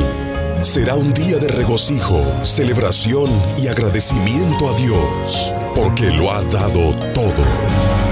Será 0.61 0.93
un 0.93 1.11
día 1.13 1.37
de 1.37 1.47
regocijo, 1.47 2.23
celebración 2.43 3.31
y 3.57 3.69
agradecimiento 3.69 4.69
a 4.69 4.77
Dios, 4.77 5.51
porque 5.75 6.11
lo 6.11 6.31
ha 6.31 6.43
dado 6.43 6.95
todo. 7.11 8.02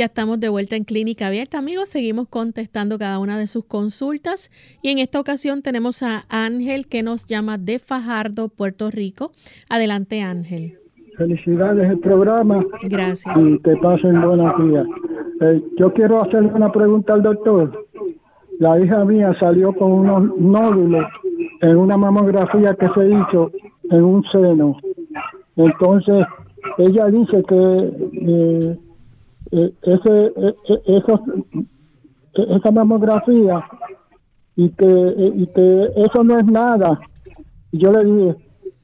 Ya 0.01 0.07
estamos 0.07 0.41
de 0.41 0.49
vuelta 0.49 0.77
en 0.77 0.85
Clínica 0.85 1.27
Abierta, 1.27 1.59
amigos. 1.59 1.91
Seguimos 1.91 2.27
contestando 2.27 2.99
cada 2.99 3.19
una 3.19 3.39
de 3.39 3.47
sus 3.47 3.67
consultas. 3.67 4.51
Y 4.81 4.89
en 4.89 4.97
esta 4.97 5.21
ocasión 5.21 5.61
tenemos 5.61 6.03
a 6.03 6.25
Ángel 6.31 6.87
que 6.87 7.03
nos 7.03 7.27
llama 7.27 7.59
de 7.59 7.79
Fajardo, 7.79 8.49
Puerto 8.49 8.91
Rico. 8.91 9.33
Adelante, 9.69 10.23
Ángel. 10.23 10.79
Felicidades 11.19 11.91
el 11.91 11.99
programa. 11.99 12.65
Gracias. 12.89 13.45
Y 13.45 13.59
te 13.59 13.77
pasen 13.77 14.23
buenos 14.23 14.71
días. 14.71 14.87
Eh, 15.43 15.63
yo 15.77 15.93
quiero 15.93 16.23
hacerle 16.23 16.49
una 16.49 16.73
pregunta 16.73 17.13
al 17.13 17.23
doctor. 17.23 17.87
La 18.59 18.81
hija 18.83 19.05
mía 19.05 19.37
salió 19.39 19.75
con 19.75 19.93
unos 19.93 20.35
nódulos 20.39 21.05
en 21.61 21.77
una 21.77 21.99
mamografía 21.99 22.75
que 22.75 22.89
se 22.95 23.07
hizo 23.07 23.53
en 23.91 24.03
un 24.03 24.25
seno. 24.33 24.79
Entonces, 25.57 26.25
ella 26.79 27.05
dice 27.09 27.43
que 27.47 27.93
eh, 28.13 28.79
ese, 29.51 30.33
eh, 30.37 30.55
eso, 30.87 31.25
esa 32.35 32.71
mamografía 32.71 33.65
y 34.57 34.69
que, 34.71 35.33
y 35.37 35.47
que 35.49 35.89
eso 35.97 36.25
no 36.25 36.39
es 36.39 36.47
nada. 36.47 37.01
Y 37.73 37.79
yo 37.79 37.93
le 37.93 38.05
dije, 38.05 38.37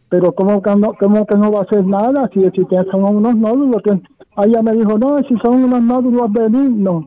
pero 0.09 0.33
¿cómo 0.33 0.63
que 0.63 0.75
no, 0.77 0.95
cómo 0.95 1.27
que 1.27 1.37
no 1.37 1.51
va 1.51 1.63
a 1.63 1.67
ser 1.67 1.85
nada 1.85 2.31
si, 2.33 2.41
si 2.51 2.67
son 2.91 3.05
unos 3.17 3.37
nódulos? 3.37 3.83
Que, 3.83 4.01
ella 4.45 4.63
me 4.63 4.73
dijo, 4.73 4.99
no, 4.99 5.19
si 5.29 5.37
son 5.39 5.65
unos 5.65 5.83
nódulos 5.83 6.33
benignos. 6.33 7.07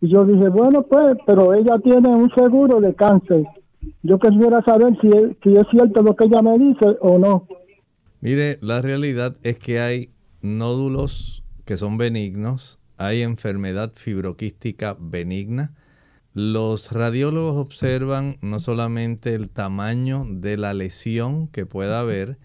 Y 0.00 0.08
yo 0.08 0.24
dije, 0.24 0.48
bueno, 0.48 0.82
pues, 0.82 1.16
pero 1.26 1.54
ella 1.54 1.78
tiene 1.78 2.08
un 2.08 2.30
seguro 2.34 2.80
de 2.80 2.94
cáncer. 2.94 3.44
Yo 4.02 4.18
quisiera 4.18 4.62
saber 4.62 4.96
si 5.00 5.08
es, 5.08 5.36
si 5.42 5.56
es 5.56 5.66
cierto 5.70 6.02
lo 6.02 6.16
que 6.16 6.24
ella 6.24 6.42
me 6.42 6.58
dice 6.58 6.96
o 7.00 7.18
no. 7.18 7.46
Mire, 8.20 8.58
la 8.62 8.80
realidad 8.80 9.36
es 9.42 9.58
que 9.58 9.80
hay 9.80 10.10
nódulos 10.40 11.42
que 11.64 11.76
son 11.76 11.96
benignos, 11.96 12.78
hay 13.06 13.22
enfermedad 13.22 13.92
fibroquística 13.94 14.96
benigna. 14.98 15.74
Los 16.32 16.92
radiólogos 16.92 17.56
observan 17.56 18.38
no 18.40 18.58
solamente 18.58 19.34
el 19.34 19.50
tamaño 19.50 20.26
de 20.28 20.56
la 20.56 20.74
lesión 20.74 21.48
que 21.48 21.66
pueda 21.66 22.00
haber, 22.00 22.38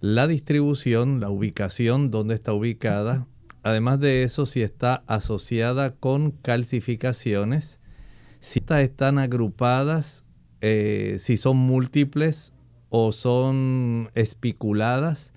la 0.00 0.26
distribución, 0.26 1.20
la 1.20 1.30
ubicación, 1.30 2.10
dónde 2.10 2.34
está 2.34 2.52
ubicada, 2.52 3.26
Además 3.64 3.98
de 3.98 4.24
eso, 4.24 4.44
si 4.44 4.60
está 4.60 5.04
asociada 5.06 5.94
con 5.96 6.32
calcificaciones, 6.32 7.80
si 8.40 8.62
están 8.68 9.18
agrupadas, 9.18 10.26
eh, 10.60 11.16
si 11.18 11.38
son 11.38 11.56
múltiples 11.56 12.52
o 12.90 13.10
son 13.10 14.10
espiculadas, 14.14 15.32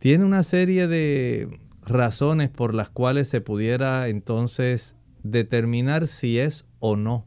tiene 0.00 0.24
una 0.24 0.42
serie 0.42 0.88
de 0.88 1.60
razones 1.90 2.48
por 2.48 2.74
las 2.74 2.90
cuales 2.90 3.28
se 3.28 3.40
pudiera 3.40 4.08
entonces 4.08 4.96
determinar 5.22 6.06
si 6.06 6.38
es 6.38 6.66
o 6.78 6.96
no. 6.96 7.26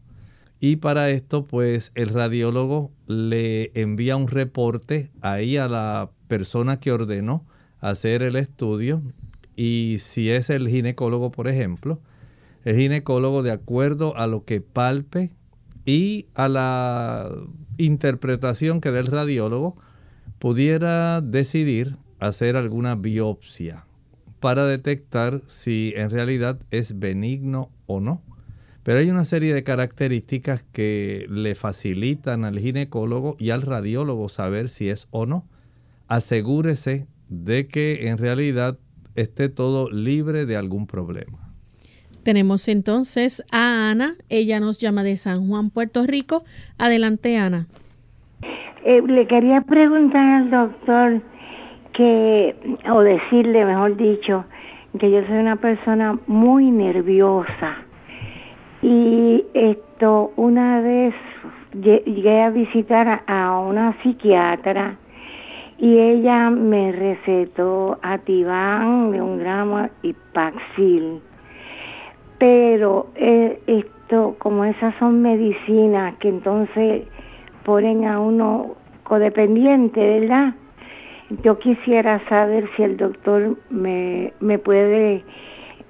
Y 0.60 0.78
para 0.78 1.10
esto, 1.10 1.46
pues 1.46 1.92
el 1.94 2.10
radiólogo 2.10 2.92
le 3.06 3.72
envía 3.80 4.16
un 4.16 4.28
reporte 4.28 5.12
ahí 5.22 5.58
a 5.58 5.68
la 5.68 6.12
persona 6.28 6.80
que 6.80 6.92
ordenó 6.92 7.46
hacer 7.82 8.24
el 8.24 8.38
estudio 8.38 9.02
y 9.56 9.98
si 10.00 10.30
es 10.30 10.50
el 10.50 10.70
ginecólogo, 10.70 11.32
por 11.32 11.48
ejemplo, 11.48 12.00
el 12.64 12.78
ginecólogo 12.78 13.44
de 13.44 13.52
acuerdo 13.52 14.16
a 14.16 14.26
lo 14.26 14.46
que 14.46 14.62
palpe 14.62 15.32
y 15.86 16.28
a 16.34 16.48
la 16.48 17.30
interpretación 17.78 18.80
que 18.80 18.92
dé 18.92 19.00
el 19.00 19.08
radiólogo, 19.08 19.76
pudiera 20.40 21.20
decidir 21.20 21.98
hacer 22.20 22.56
alguna 22.56 22.96
biopsia 22.96 23.86
para 24.44 24.66
detectar 24.66 25.40
si 25.48 25.94
en 25.96 26.10
realidad 26.10 26.60
es 26.70 27.00
benigno 27.00 27.70
o 27.86 28.02
no. 28.02 28.22
Pero 28.84 29.00
hay 29.00 29.10
una 29.10 29.24
serie 29.24 29.54
de 29.54 29.64
características 29.64 30.64
que 30.64 31.26
le 31.30 31.56
facilitan 31.56 32.44
al 32.44 32.60
ginecólogo 32.60 33.38
y 33.40 33.52
al 33.52 33.62
radiólogo 33.62 34.28
saber 34.28 34.68
si 34.68 34.90
es 34.90 35.08
o 35.12 35.26
no. 35.26 35.46
Asegúrese 36.10 37.08
de 37.30 37.68
que 37.70 38.10
en 38.10 38.18
realidad 38.18 38.78
esté 39.16 39.48
todo 39.48 39.90
libre 39.90 40.46
de 40.46 40.58
algún 40.58 40.88
problema. 40.88 41.40
Tenemos 42.24 42.68
entonces 42.68 43.46
a 43.50 43.92
Ana, 43.92 44.16
ella 44.28 44.60
nos 44.60 44.78
llama 44.78 45.04
de 45.04 45.16
San 45.16 45.48
Juan, 45.48 45.70
Puerto 45.70 46.06
Rico. 46.06 46.44
Adelante, 46.78 47.38
Ana. 47.38 47.68
Eh, 48.84 49.02
le 49.08 49.26
quería 49.26 49.62
preguntar 49.62 50.22
al 50.22 50.52
doctor 50.52 51.33
que, 51.94 52.56
o 52.92 53.00
decirle, 53.02 53.66
mejor 53.66 53.96
dicho, 53.96 54.46
que 55.00 55.10
yo 55.10 55.24
soy 55.26 55.38
una 55.38 55.56
persona 55.56 56.18
muy 56.28 56.70
nerviosa. 56.70 57.78
Y 58.82 59.46
esto, 59.54 60.32
una 60.36 60.82
vez 60.82 61.14
llegué 61.74 62.42
a 62.42 62.50
visitar 62.50 63.24
a 63.26 63.60
una 63.60 63.96
psiquiatra 64.02 64.98
y 65.78 65.98
ella 65.98 66.50
me 66.50 66.92
recetó 66.92 67.98
Ativan 68.02 69.12
de 69.12 69.22
un 69.22 69.40
gramo 69.40 69.90
y 70.02 70.14
Paxil. 70.14 71.22
Pero 72.38 73.08
eh, 73.16 73.62
esto, 73.68 74.36
como 74.38 74.66
esas 74.66 74.94
son 75.00 75.22
medicinas 75.22 76.16
que 76.18 76.30
entonces 76.30 77.04
ponen 77.64 78.06
a 78.06 78.20
uno 78.20 78.76
codependiente, 79.04 80.20
¿verdad? 80.20 80.54
Yo 81.44 81.58
quisiera 81.60 82.28
saber 82.28 82.70
si 82.76 82.84
el 82.84 82.98
doctor 82.98 83.58
me, 83.70 84.34
me 84.40 84.60
puede 84.60 85.24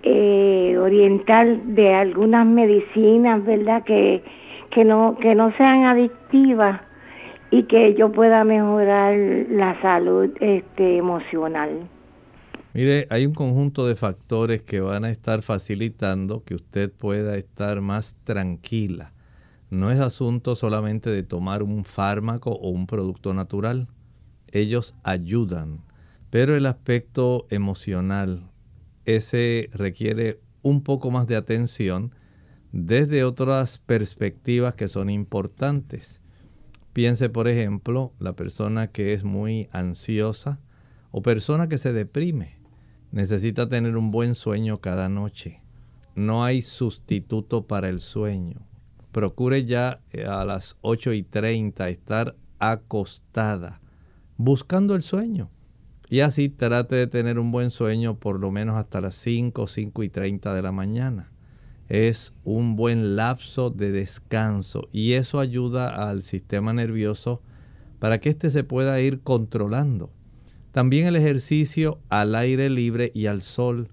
eh, 0.03 0.77
orientar 0.77 1.61
de 1.63 1.93
algunas 1.93 2.45
medicinas, 2.45 3.43
¿verdad? 3.45 3.83
Que, 3.83 4.23
que, 4.69 4.83
no, 4.83 5.17
que 5.19 5.35
no 5.35 5.55
sean 5.57 5.85
adictivas 5.85 6.81
y 7.51 7.63
que 7.63 7.93
yo 7.95 8.11
pueda 8.11 8.43
mejorar 8.43 9.15
la 9.49 9.79
salud 9.81 10.29
este, 10.39 10.97
emocional. 10.97 11.87
Mire, 12.73 13.05
hay 13.11 13.27
un 13.27 13.33
conjunto 13.33 13.85
de 13.85 13.95
factores 13.95 14.63
que 14.63 14.81
van 14.81 15.05
a 15.05 15.11
estar 15.11 15.43
facilitando 15.43 16.43
que 16.43 16.55
usted 16.55 16.91
pueda 16.91 17.37
estar 17.37 17.81
más 17.81 18.15
tranquila. 18.23 19.13
No 19.69 19.91
es 19.91 19.99
asunto 19.99 20.55
solamente 20.55 21.11
de 21.11 21.21
tomar 21.21 21.61
un 21.61 21.85
fármaco 21.85 22.49
o 22.49 22.69
un 22.69 22.87
producto 22.87 23.33
natural. 23.35 23.87
Ellos 24.53 24.93
ayudan, 25.01 25.81
pero 26.29 26.55
el 26.55 26.67
aspecto 26.67 27.47
emocional, 27.49 28.51
ese 29.03 29.67
requiere 29.73 30.39
un 30.61 30.83
poco 30.83 31.09
más 31.09 31.25
de 31.25 31.35
atención 31.35 32.13
desde 32.71 33.23
otras 33.23 33.79
perspectivas 33.79 34.75
que 34.75 34.87
son 34.87 35.09
importantes. 35.09 36.21
Piense, 36.93 37.29
por 37.29 37.47
ejemplo, 37.47 38.13
la 38.19 38.33
persona 38.33 38.91
que 38.91 39.13
es 39.13 39.23
muy 39.23 39.69
ansiosa 39.71 40.59
o 41.09 41.23
persona 41.23 41.67
que 41.67 41.79
se 41.79 41.91
deprime. 41.91 42.59
Necesita 43.11 43.67
tener 43.67 43.97
un 43.97 44.11
buen 44.11 44.35
sueño 44.35 44.81
cada 44.81 45.09
noche. 45.09 45.63
No 46.13 46.45
hay 46.45 46.61
sustituto 46.61 47.65
para 47.65 47.89
el 47.89 48.01
sueño. 48.01 48.67
Procure 49.11 49.65
ya 49.65 49.99
eh, 50.11 50.25
a 50.25 50.45
las 50.45 50.77
8 50.81 51.13
y 51.13 51.23
30 51.23 51.89
estar 51.89 52.35
acostada, 52.59 53.81
buscando 54.43 54.95
el 54.95 55.01
sueño. 55.01 55.49
Y 56.09 56.19
así 56.19 56.49
trate 56.49 56.95
de 56.95 57.07
tener 57.07 57.39
un 57.39 57.51
buen 57.51 57.71
sueño 57.71 58.19
por 58.19 58.39
lo 58.39 58.51
menos 58.51 58.77
hasta 58.77 59.01
las 59.01 59.15
5, 59.15 59.67
5 59.67 60.03
y 60.03 60.09
30 60.09 60.53
de 60.53 60.61
la 60.61 60.71
mañana 60.71 61.33
es 61.89 62.33
un 62.43 62.75
buen 62.75 63.15
lapso 63.15 63.69
de 63.69 63.91
descanso 63.91 64.87
y 64.91 65.13
eso 65.13 65.39
ayuda 65.39 66.09
al 66.09 66.23
sistema 66.23 66.73
nervioso 66.73 67.41
para 67.99 68.19
que 68.19 68.29
éste 68.29 68.49
se 68.49 68.63
pueda 68.63 68.99
ir 68.99 69.21
controlando. 69.21 70.11
También 70.71 71.05
el 71.05 71.15
ejercicio 71.15 71.99
al 72.09 72.35
aire 72.35 72.69
libre 72.69 73.11
y 73.13 73.27
al 73.27 73.41
sol. 73.41 73.89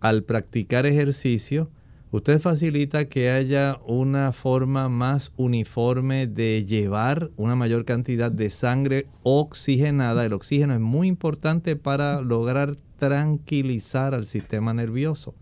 Al 0.00 0.24
practicar 0.24 0.86
ejercicio, 0.86 1.70
usted 2.12 2.38
facilita 2.40 3.06
que 3.06 3.30
haya 3.30 3.80
una 3.86 4.32
forma 4.32 4.90
más 4.90 5.32
uniforme 5.38 6.26
de 6.26 6.64
llevar 6.66 7.30
una 7.36 7.56
mayor 7.56 7.86
cantidad 7.86 8.30
de 8.30 8.50
sangre 8.50 9.06
oxigenada. 9.22 10.26
El 10.26 10.34
oxígeno 10.34 10.74
es 10.74 10.80
muy 10.80 11.08
importante 11.08 11.74
para 11.74 12.20
lograr 12.20 12.76
tranquilizar 12.98 14.14
al 14.14 14.26
sistema 14.26 14.74
nervioso. 14.74 15.34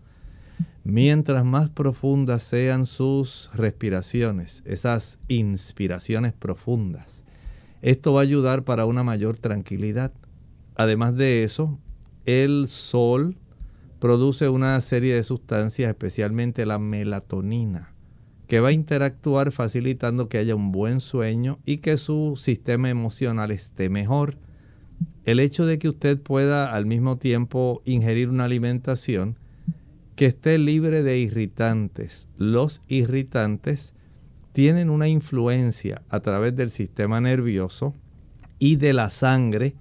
Mientras 0.85 1.43
más 1.43 1.69
profundas 1.69 2.41
sean 2.41 2.85
sus 2.85 3.51
respiraciones, 3.53 4.63
esas 4.65 5.19
inspiraciones 5.27 6.31
profundas, 6.31 7.25
esto 7.81 8.13
va 8.13 8.21
a 8.21 8.23
ayudar 8.23 8.63
para 8.63 8.85
una 8.85 9.03
mayor 9.03 9.37
tranquilidad. 9.37 10.13
Además 10.75 11.15
de 11.15 11.43
eso, 11.43 11.77
el 12.25 12.67
sol 12.67 13.35
produce 14.01 14.49
una 14.49 14.81
serie 14.81 15.13
de 15.13 15.21
sustancias, 15.21 15.87
especialmente 15.87 16.65
la 16.65 16.79
melatonina, 16.79 17.93
que 18.47 18.59
va 18.59 18.69
a 18.69 18.73
interactuar 18.73 19.51
facilitando 19.51 20.27
que 20.27 20.39
haya 20.39 20.55
un 20.55 20.71
buen 20.71 21.01
sueño 21.01 21.59
y 21.65 21.77
que 21.77 21.97
su 21.97 22.33
sistema 22.35 22.89
emocional 22.89 23.51
esté 23.51 23.89
mejor. 23.89 24.39
El 25.23 25.39
hecho 25.39 25.67
de 25.67 25.77
que 25.77 25.87
usted 25.87 26.19
pueda 26.19 26.73
al 26.73 26.87
mismo 26.87 27.19
tiempo 27.19 27.83
ingerir 27.85 28.29
una 28.29 28.45
alimentación 28.45 29.37
que 30.15 30.25
esté 30.25 30.57
libre 30.57 31.03
de 31.03 31.19
irritantes. 31.19 32.27
Los 32.37 32.81
irritantes 32.87 33.93
tienen 34.51 34.89
una 34.89 35.09
influencia 35.09 36.01
a 36.09 36.21
través 36.21 36.55
del 36.55 36.71
sistema 36.71 37.21
nervioso 37.21 37.93
y 38.57 38.77
de 38.77 38.93
la 38.93 39.11
sangre 39.11 39.75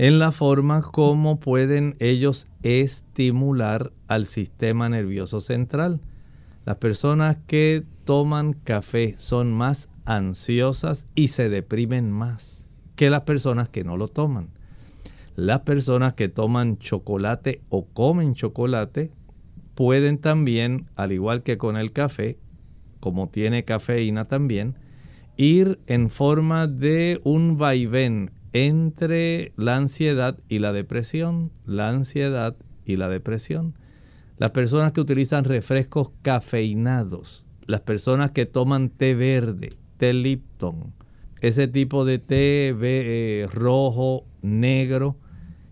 en 0.00 0.18
la 0.18 0.32
forma 0.32 0.80
como 0.80 1.40
pueden 1.40 1.94
ellos 1.98 2.48
estimular 2.62 3.92
al 4.08 4.24
sistema 4.24 4.88
nervioso 4.88 5.42
central. 5.42 6.00
Las 6.64 6.76
personas 6.76 7.36
que 7.46 7.84
toman 8.06 8.54
café 8.54 9.14
son 9.18 9.52
más 9.52 9.90
ansiosas 10.06 11.06
y 11.14 11.28
se 11.28 11.50
deprimen 11.50 12.10
más 12.10 12.66
que 12.96 13.10
las 13.10 13.24
personas 13.24 13.68
que 13.68 13.84
no 13.84 13.98
lo 13.98 14.08
toman. 14.08 14.48
Las 15.36 15.60
personas 15.60 16.14
que 16.14 16.30
toman 16.30 16.78
chocolate 16.78 17.60
o 17.68 17.84
comen 17.84 18.32
chocolate 18.32 19.12
pueden 19.74 20.16
también, 20.16 20.86
al 20.96 21.12
igual 21.12 21.42
que 21.42 21.58
con 21.58 21.76
el 21.76 21.92
café, 21.92 22.38
como 23.00 23.28
tiene 23.28 23.66
cafeína 23.66 24.24
también, 24.28 24.76
ir 25.36 25.78
en 25.86 26.08
forma 26.08 26.68
de 26.68 27.20
un 27.22 27.58
vaivén 27.58 28.30
entre 28.52 29.52
la 29.56 29.76
ansiedad 29.76 30.38
y 30.48 30.58
la 30.58 30.72
depresión, 30.72 31.52
la 31.66 31.88
ansiedad 31.88 32.56
y 32.84 32.96
la 32.96 33.08
depresión. 33.08 33.74
Las 34.38 34.50
personas 34.50 34.92
que 34.92 35.00
utilizan 35.00 35.44
refrescos 35.44 36.10
cafeinados, 36.22 37.46
las 37.66 37.80
personas 37.80 38.30
que 38.30 38.46
toman 38.46 38.88
té 38.88 39.14
verde, 39.14 39.76
té 39.98 40.12
Lipton, 40.12 40.94
ese 41.40 41.68
tipo 41.68 42.04
de 42.04 42.18
té 42.18 42.74
eh, 42.80 43.46
rojo, 43.52 44.24
negro, 44.42 45.16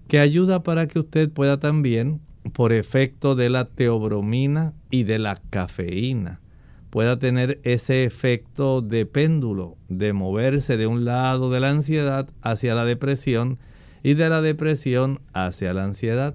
que 0.06 0.20
ayuda 0.20 0.62
para 0.62 0.86
que 0.86 0.98
usted 0.98 1.30
pueda 1.30 1.58
también, 1.58 2.20
por 2.52 2.72
efecto 2.72 3.34
de 3.34 3.50
la 3.50 3.66
teobromina 3.66 4.72
y 4.90 5.04
de 5.04 5.18
la 5.18 5.36
cafeína, 5.50 6.40
pueda 6.90 7.18
tener 7.18 7.60
ese 7.64 8.04
efecto 8.04 8.80
de 8.80 9.06
péndulo, 9.06 9.76
de 9.88 10.12
moverse 10.12 10.76
de 10.76 10.86
un 10.86 11.04
lado 11.04 11.50
de 11.50 11.60
la 11.60 11.70
ansiedad 11.70 12.28
hacia 12.42 12.74
la 12.74 12.84
depresión 12.84 13.58
y 14.02 14.14
de 14.14 14.28
la 14.28 14.40
depresión 14.40 15.20
hacia 15.32 15.74
la 15.74 15.84
ansiedad. 15.84 16.34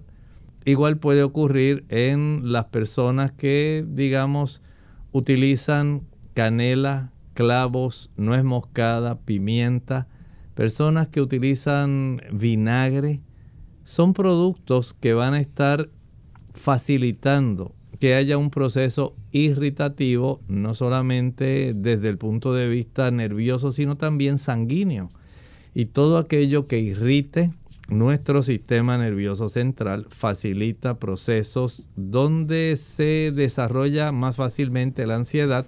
Igual 0.66 0.98
puede 0.98 1.24
ocurrir 1.24 1.86
en 1.89 2.52
las 2.52 2.66
personas 2.66 3.32
que, 3.32 3.84
digamos, 3.88 4.62
utilizan 5.12 6.04
canela, 6.34 7.12
clavos, 7.34 8.12
nuez 8.16 8.44
moscada, 8.44 9.20
pimienta, 9.20 10.08
personas 10.56 11.08
que 11.08 11.22
utilizan 11.22 12.22
vinagre, 12.32 13.22
son 13.84 14.13
productos 14.13 14.94
que 14.94 15.13
van 15.13 15.34
a 15.34 15.42
estar 15.42 15.89
facilitando 16.54 17.76
que 18.04 18.16
haya 18.16 18.38
un 18.38 18.50
proceso 18.50 19.16
irritativo, 19.32 20.42
no 20.50 20.74
solamente 20.74 21.72
desde 21.74 22.10
el 22.10 22.18
punto 22.18 22.54
de 22.54 22.68
vista 22.68 23.10
nervioso, 23.12 23.72
sino 23.72 23.96
también 23.96 24.39
sanguíneo. 24.39 25.10
Y 25.74 25.86
todo 25.86 26.18
aquello 26.18 26.68
que 26.68 26.82
irrite 26.82 27.52
nuestro 27.88 28.44
sistema 28.44 28.98
nervioso 28.98 29.48
central 29.48 30.08
facilita 30.10 31.00
procesos 31.00 31.89
donde 31.96 32.76
se 32.76 33.32
desarrolla 33.34 34.12
más 34.12 34.36
fácilmente 34.36 35.08
la 35.08 35.16
ansiedad 35.16 35.66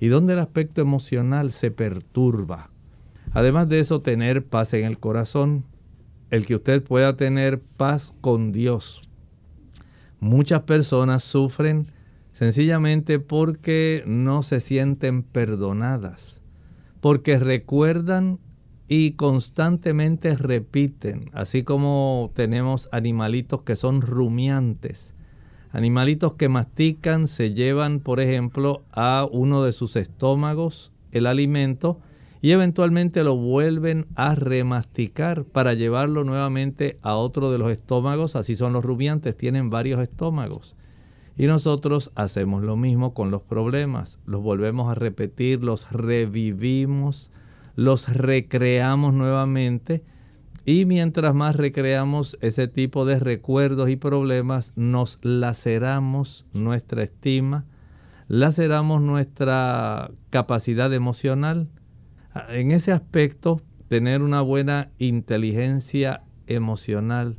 y 0.00 0.06
donde 0.06 0.32
el 0.32 0.38
aspecto 0.38 0.80
emocional 0.80 1.52
se 1.52 1.70
perturba. 1.70 2.70
Además 3.32 3.68
de 3.68 3.80
eso, 3.80 4.00
tener 4.00 4.46
paz 4.46 4.72
en 4.72 4.86
el 4.86 4.98
corazón, 4.98 5.66
el 6.30 6.46
que 6.46 6.54
usted 6.54 6.82
pueda 6.82 7.18
tener 7.18 7.60
paz 7.60 8.14
con 8.22 8.50
Dios. 8.52 9.05
Muchas 10.20 10.62
personas 10.62 11.22
sufren 11.22 11.84
sencillamente 12.32 13.18
porque 13.18 14.02
no 14.06 14.42
se 14.42 14.60
sienten 14.60 15.22
perdonadas, 15.22 16.42
porque 17.00 17.38
recuerdan 17.38 18.38
y 18.88 19.12
constantemente 19.12 20.36
repiten, 20.36 21.30
así 21.32 21.62
como 21.64 22.30
tenemos 22.34 22.88
animalitos 22.92 23.62
que 23.62 23.76
son 23.76 24.00
rumiantes, 24.00 25.14
animalitos 25.70 26.34
que 26.34 26.48
mastican, 26.48 27.26
se 27.26 27.52
llevan, 27.52 28.00
por 28.00 28.20
ejemplo, 28.20 28.84
a 28.92 29.26
uno 29.30 29.64
de 29.64 29.72
sus 29.72 29.96
estómagos 29.96 30.92
el 31.12 31.26
alimento 31.26 32.00
y 32.40 32.50
eventualmente 32.50 33.24
lo 33.24 33.36
vuelven 33.36 34.06
a 34.14 34.34
remasticar 34.34 35.44
para 35.44 35.74
llevarlo 35.74 36.24
nuevamente 36.24 36.98
a 37.02 37.14
otro 37.16 37.50
de 37.50 37.58
los 37.58 37.70
estómagos, 37.70 38.36
así 38.36 38.56
son 38.56 38.72
los 38.72 38.84
rumiantes, 38.84 39.36
tienen 39.36 39.70
varios 39.70 40.00
estómagos. 40.00 40.76
Y 41.36 41.46
nosotros 41.46 42.12
hacemos 42.14 42.62
lo 42.62 42.76
mismo 42.76 43.12
con 43.12 43.30
los 43.30 43.42
problemas, 43.42 44.18
los 44.24 44.42
volvemos 44.42 44.90
a 44.90 44.94
repetir, 44.94 45.62
los 45.62 45.90
revivimos, 45.90 47.30
los 47.74 48.08
recreamos 48.08 49.12
nuevamente 49.12 50.02
y 50.68 50.84
mientras 50.84 51.32
más 51.32 51.54
recreamos 51.54 52.36
ese 52.40 52.66
tipo 52.66 53.04
de 53.04 53.20
recuerdos 53.20 53.88
y 53.88 53.94
problemas, 53.94 54.72
nos 54.74 55.20
laceramos 55.22 56.44
nuestra 56.52 57.04
estima, 57.04 57.64
laceramos 58.26 59.00
nuestra 59.00 60.10
capacidad 60.30 60.92
emocional. 60.92 61.68
En 62.48 62.70
ese 62.70 62.92
aspecto, 62.92 63.62
tener 63.88 64.22
una 64.22 64.42
buena 64.42 64.90
inteligencia 64.98 66.22
emocional, 66.46 67.36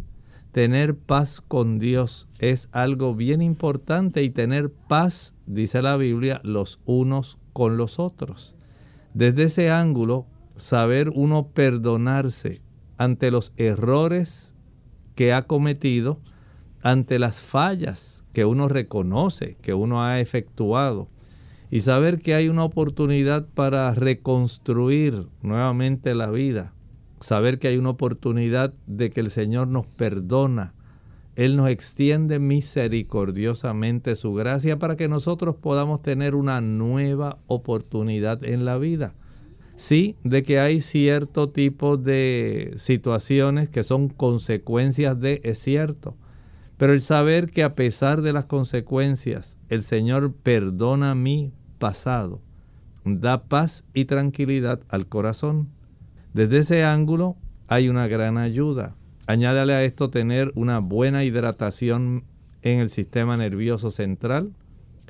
tener 0.52 0.98
paz 0.98 1.42
con 1.42 1.78
Dios 1.78 2.28
es 2.40 2.70
algo 2.72 3.14
bien 3.14 3.42
importante 3.42 4.24
y 4.24 4.30
tener 4.30 4.72
paz, 4.72 5.36
dice 5.46 5.82
la 5.82 5.98
Biblia, 5.98 6.42
los 6.44 6.80
unos 6.86 7.38
con 7.54 7.78
los 7.78 8.00
otros. 8.00 8.56
Desde 9.14 9.44
ese 9.44 9.70
ángulo, 9.70 10.26
saber 10.56 11.10
uno 11.10 11.50
perdonarse 11.50 12.62
ante 12.98 13.30
los 13.30 13.54
errores 13.58 14.56
que 15.16 15.34
ha 15.34 15.44
cometido, 15.44 16.20
ante 16.82 17.20
las 17.20 17.42
fallas 17.42 18.24
que 18.34 18.46
uno 18.46 18.68
reconoce, 18.68 19.56
que 19.62 19.74
uno 19.74 20.04
ha 20.04 20.20
efectuado, 20.20 21.08
y 21.70 21.82
saber 21.82 22.22
que 22.22 22.34
hay 22.34 22.50
una 22.50 22.64
oportunidad 22.64 23.46
para 23.54 23.94
reconstruir 23.94 25.28
nuevamente 25.42 26.16
la 26.16 26.30
vida, 26.30 26.74
saber 27.20 27.60
que 27.60 27.68
hay 27.68 27.78
una 27.78 27.90
oportunidad 27.90 28.74
de 28.86 29.10
que 29.10 29.20
el 29.20 29.30
Señor 29.30 29.68
nos 29.68 29.86
perdona, 29.86 30.74
Él 31.36 31.56
nos 31.56 31.70
extiende 31.70 32.40
misericordiosamente 32.40 34.16
su 34.16 34.34
gracia 34.34 34.80
para 34.80 34.96
que 34.96 35.08
nosotros 35.08 35.56
podamos 35.56 36.02
tener 36.02 36.36
una 36.36 36.62
nueva 36.62 37.38
oportunidad 37.48 38.44
en 38.44 38.66
la 38.66 38.78
vida. 38.78 39.14
Sí, 39.76 40.16
de 40.24 40.42
que 40.42 40.60
hay 40.60 40.80
cierto 40.80 41.50
tipo 41.50 41.98
de 41.98 42.74
situaciones 42.78 43.70
que 43.70 43.84
son 43.84 44.10
consecuencias 44.10 45.20
de, 45.20 45.40
es 45.44 45.60
cierto. 45.60 46.16
Pero 46.78 46.94
el 46.94 47.02
saber 47.02 47.50
que 47.50 47.64
a 47.64 47.76
pesar 47.76 48.22
de 48.22 48.34
las 48.34 48.46
consecuencias, 48.46 49.58
el 49.70 49.84
Señor 49.84 50.34
perdona 50.34 51.16
mi 51.16 51.54
pasado, 51.80 52.42
da 53.04 53.44
paz 53.44 53.84
y 53.94 54.06
tranquilidad 54.06 54.82
al 54.90 55.08
corazón. 55.08 55.70
Desde 56.34 56.60
ese 56.60 56.84
ángulo 56.84 57.36
hay 57.68 57.90
una 57.90 58.08
gran 58.08 58.38
ayuda. 58.38 58.96
Añádale 59.26 59.74
a 59.74 59.84
esto 59.84 60.10
tener 60.10 60.52
una 60.56 60.80
buena 60.80 61.24
hidratación 61.24 62.26
en 62.62 62.80
el 62.80 62.90
sistema 62.90 63.38
nervioso 63.38 63.92
central. 63.92 64.54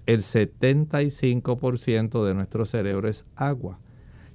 El 0.05 0.21
75% 0.21 2.25
de 2.25 2.33
nuestro 2.33 2.65
cerebro 2.65 3.09
es 3.09 3.25
agua 3.35 3.79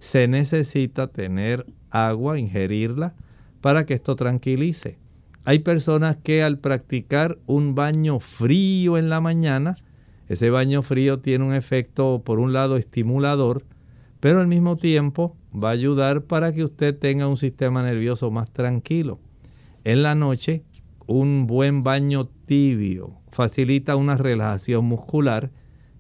se 0.03 0.27
necesita 0.27 1.07
tener 1.07 1.65
agua, 1.89 2.37
ingerirla, 2.37 3.15
para 3.61 3.87
que 3.87 3.95
esto 3.95 4.17
tranquilice. 4.17 4.99
Hay 5.45 5.61
personas 5.61 6.17
que 6.23 6.43
al 6.43 6.59
practicar 6.59 7.39
un 7.47 7.75
baño 7.75 8.21
frío 8.21 8.97
en 8.97 9.09
la 9.09 9.21
mañana, 9.21 9.77
ese 10.29 10.51
baño 10.51 10.83
frío 10.83 11.19
tiene 11.19 11.45
un 11.45 11.55
efecto, 11.55 12.23
por 12.25 12.39
un 12.39 12.53
lado, 12.53 12.77
estimulador, 12.77 13.65
pero 14.21 14.41
al 14.41 14.47
mismo 14.47 14.77
tiempo 14.77 15.37
va 15.53 15.71
a 15.71 15.73
ayudar 15.73 16.23
para 16.23 16.53
que 16.53 16.65
usted 16.65 16.97
tenga 16.97 17.27
un 17.27 17.37
sistema 17.37 17.83
nervioso 17.83 18.31
más 18.31 18.51
tranquilo. 18.51 19.19
En 19.85 20.03
la 20.03 20.15
noche, 20.15 20.63
un 21.07 21.47
buen 21.47 21.83
baño 21.83 22.29
tibio 22.47 23.19
facilita 23.33 23.97
una 23.97 24.17
relajación 24.17 24.85
muscular 24.85 25.51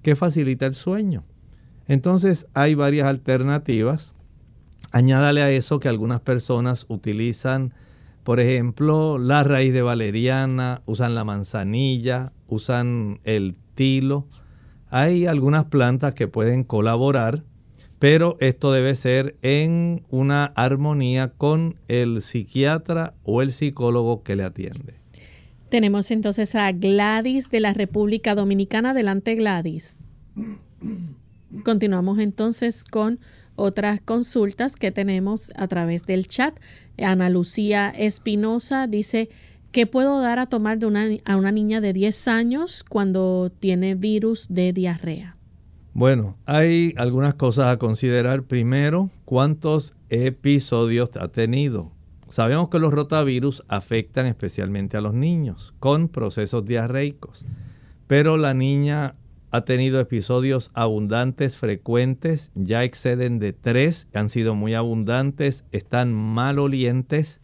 que 0.02 0.14
facilita 0.14 0.66
el 0.66 0.74
sueño. 0.74 1.24
Entonces 1.88 2.46
hay 2.54 2.74
varias 2.74 3.08
alternativas. 3.08 4.14
Añádale 4.92 5.42
a 5.42 5.50
eso 5.50 5.80
que 5.80 5.88
algunas 5.88 6.20
personas 6.20 6.86
utilizan, 6.88 7.74
por 8.24 8.38
ejemplo, 8.40 9.18
la 9.18 9.42
raíz 9.42 9.72
de 9.72 9.82
valeriana, 9.82 10.82
usan 10.86 11.14
la 11.14 11.24
manzanilla, 11.24 12.32
usan 12.46 13.20
el 13.24 13.56
tilo. 13.74 14.26
Hay 14.90 15.26
algunas 15.26 15.64
plantas 15.64 16.14
que 16.14 16.28
pueden 16.28 16.64
colaborar, 16.64 17.42
pero 17.98 18.36
esto 18.40 18.72
debe 18.72 18.94
ser 18.94 19.36
en 19.42 20.04
una 20.10 20.44
armonía 20.44 21.28
con 21.28 21.76
el 21.88 22.22
psiquiatra 22.22 23.14
o 23.24 23.42
el 23.42 23.52
psicólogo 23.52 24.22
que 24.22 24.36
le 24.36 24.44
atiende. 24.44 25.00
Tenemos 25.68 26.10
entonces 26.10 26.54
a 26.54 26.70
Gladys 26.70 27.48
de 27.48 27.60
la 27.60 27.72
República 27.72 28.34
Dominicana. 28.34 28.90
Adelante, 28.90 29.34
Gladys. 29.34 30.00
Continuamos 31.64 32.18
entonces 32.18 32.84
con 32.84 33.18
otras 33.56 34.00
consultas 34.00 34.76
que 34.76 34.90
tenemos 34.90 35.52
a 35.56 35.68
través 35.68 36.04
del 36.04 36.26
chat. 36.26 36.58
Ana 36.98 37.30
Lucía 37.30 37.90
Espinosa 37.90 38.86
dice, 38.86 39.28
¿qué 39.70 39.86
puedo 39.86 40.20
dar 40.20 40.38
a 40.38 40.46
tomar 40.46 40.78
de 40.78 40.86
una, 40.86 41.06
a 41.24 41.36
una 41.36 41.52
niña 41.52 41.80
de 41.80 41.92
10 41.92 42.28
años 42.28 42.84
cuando 42.88 43.50
tiene 43.58 43.94
virus 43.94 44.46
de 44.48 44.72
diarrea? 44.72 45.36
Bueno, 45.94 46.38
hay 46.46 46.94
algunas 46.96 47.34
cosas 47.34 47.66
a 47.66 47.78
considerar. 47.78 48.44
Primero, 48.44 49.10
¿cuántos 49.26 49.94
episodios 50.08 51.10
ha 51.20 51.28
tenido? 51.28 51.92
Sabemos 52.28 52.70
que 52.70 52.78
los 52.78 52.94
rotavirus 52.94 53.62
afectan 53.68 54.24
especialmente 54.24 54.96
a 54.96 55.02
los 55.02 55.12
niños 55.12 55.74
con 55.80 56.08
procesos 56.08 56.64
diarreicos, 56.64 57.44
pero 58.06 58.38
la 58.38 58.54
niña 58.54 59.16
ha 59.52 59.66
tenido 59.66 60.00
episodios 60.00 60.70
abundantes, 60.72 61.58
frecuentes, 61.58 62.50
ya 62.54 62.84
exceden 62.84 63.38
de 63.38 63.52
tres, 63.52 64.08
han 64.14 64.30
sido 64.30 64.54
muy 64.54 64.72
abundantes, 64.72 65.64
están 65.72 66.14
malolientes 66.14 67.42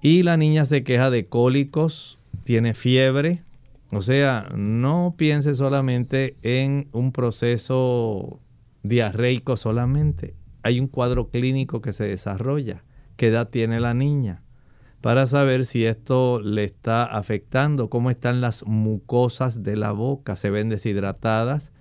y 0.00 0.22
la 0.22 0.36
niña 0.36 0.64
se 0.64 0.84
queja 0.84 1.10
de 1.10 1.26
cólicos, 1.26 2.20
tiene 2.44 2.72
fiebre. 2.72 3.40
O 3.90 4.00
sea, 4.00 4.48
no 4.54 5.16
piense 5.18 5.56
solamente 5.56 6.36
en 6.42 6.88
un 6.92 7.10
proceso 7.10 8.38
diarreico 8.84 9.56
solamente. 9.56 10.36
Hay 10.62 10.78
un 10.78 10.86
cuadro 10.86 11.30
clínico 11.30 11.82
que 11.82 11.92
se 11.92 12.04
desarrolla 12.04 12.84
qué 13.16 13.26
edad 13.26 13.48
tiene 13.48 13.80
la 13.80 13.92
niña, 13.92 14.44
para 15.00 15.26
saber 15.26 15.64
si 15.64 15.86
esto 15.86 16.40
le 16.40 16.64
está 16.64 17.04
afectando, 17.04 17.88
cómo 17.88 18.10
están 18.10 18.40
las 18.40 18.66
mucosas 18.66 19.62
de 19.62 19.76
la 19.76 19.92
boca, 19.92 20.36
se 20.36 20.50
ven 20.50 20.68
deshidratadas, 20.68 21.72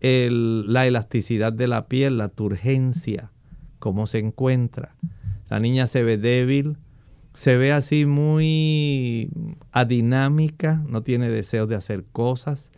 la 0.00 0.86
elasticidad 0.86 1.52
de 1.52 1.68
la 1.68 1.86
piel, 1.86 2.18
la 2.18 2.28
turgencia, 2.28 3.32
cómo 3.78 4.06
se 4.06 4.18
encuentra. 4.18 4.96
La 5.48 5.60
niña 5.60 5.86
se 5.86 6.02
ve 6.02 6.18
débil, 6.18 6.78
se 7.34 7.56
ve 7.56 7.72
así 7.72 8.04
muy 8.06 9.30
adinámica, 9.70 10.82
no 10.88 11.02
tiene 11.02 11.28
deseos 11.28 11.68
de 11.68 11.76
hacer 11.76 12.04
cosas. 12.04 12.70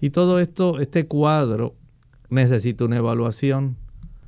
Y 0.00 0.10
todo 0.10 0.38
esto, 0.38 0.78
este 0.78 1.06
cuadro 1.06 1.74
necesita 2.30 2.84
una 2.84 2.98
evaluación 2.98 3.76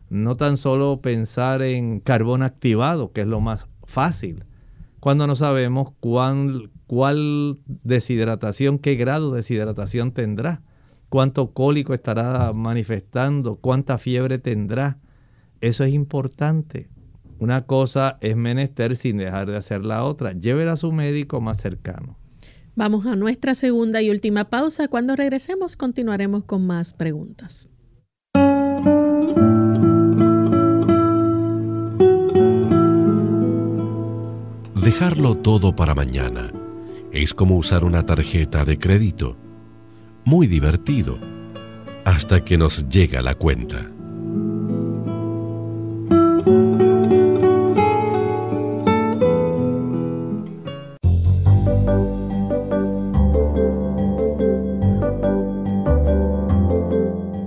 no 0.08 0.36
tan 0.36 0.56
solo 0.56 1.00
pensar 1.00 1.62
en 1.62 2.00
carbón 2.00 2.42
activado, 2.42 3.12
que 3.12 3.20
es 3.20 3.26
lo 3.26 3.40
más 3.40 3.68
fácil, 3.84 4.44
cuando 5.06 5.28
no 5.28 5.36
sabemos 5.36 5.92
cuál, 6.00 7.60
deshidratación, 7.84 8.80
qué 8.80 8.96
grado 8.96 9.30
de 9.30 9.36
deshidratación 9.36 10.10
tendrá, 10.10 10.62
cuánto 11.08 11.52
cólico 11.52 11.94
estará 11.94 12.52
manifestando, 12.52 13.54
cuánta 13.54 13.98
fiebre 13.98 14.40
tendrá. 14.40 14.98
Eso 15.60 15.84
es 15.84 15.92
importante. 15.92 16.88
Una 17.38 17.66
cosa 17.66 18.18
es 18.20 18.34
menester 18.34 18.96
sin 18.96 19.18
dejar 19.18 19.48
de 19.48 19.56
hacer 19.56 19.84
la 19.84 20.02
otra. 20.02 20.32
Llévela 20.32 20.72
a 20.72 20.76
su 20.76 20.90
médico 20.90 21.40
más 21.40 21.58
cercano. 21.58 22.18
Vamos 22.74 23.06
a 23.06 23.14
nuestra 23.14 23.54
segunda 23.54 24.02
y 24.02 24.10
última 24.10 24.50
pausa. 24.50 24.88
Cuando 24.88 25.14
regresemos 25.14 25.76
continuaremos 25.76 26.42
con 26.42 26.66
más 26.66 26.92
preguntas. 26.92 27.68
Dejarlo 34.86 35.36
todo 35.36 35.74
para 35.74 35.96
mañana 35.96 36.52
es 37.10 37.34
como 37.34 37.56
usar 37.56 37.84
una 37.84 38.06
tarjeta 38.06 38.64
de 38.64 38.78
crédito. 38.78 39.36
Muy 40.24 40.46
divertido, 40.46 41.18
hasta 42.04 42.44
que 42.44 42.56
nos 42.56 42.88
llega 42.88 43.20
la 43.20 43.34
cuenta. 43.34 43.90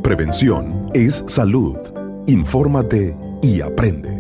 Prevención 0.04 0.92
es 0.94 1.24
salud. 1.28 1.78
Infórmate 2.28 3.16
y 3.42 3.62
aprende. 3.62 4.19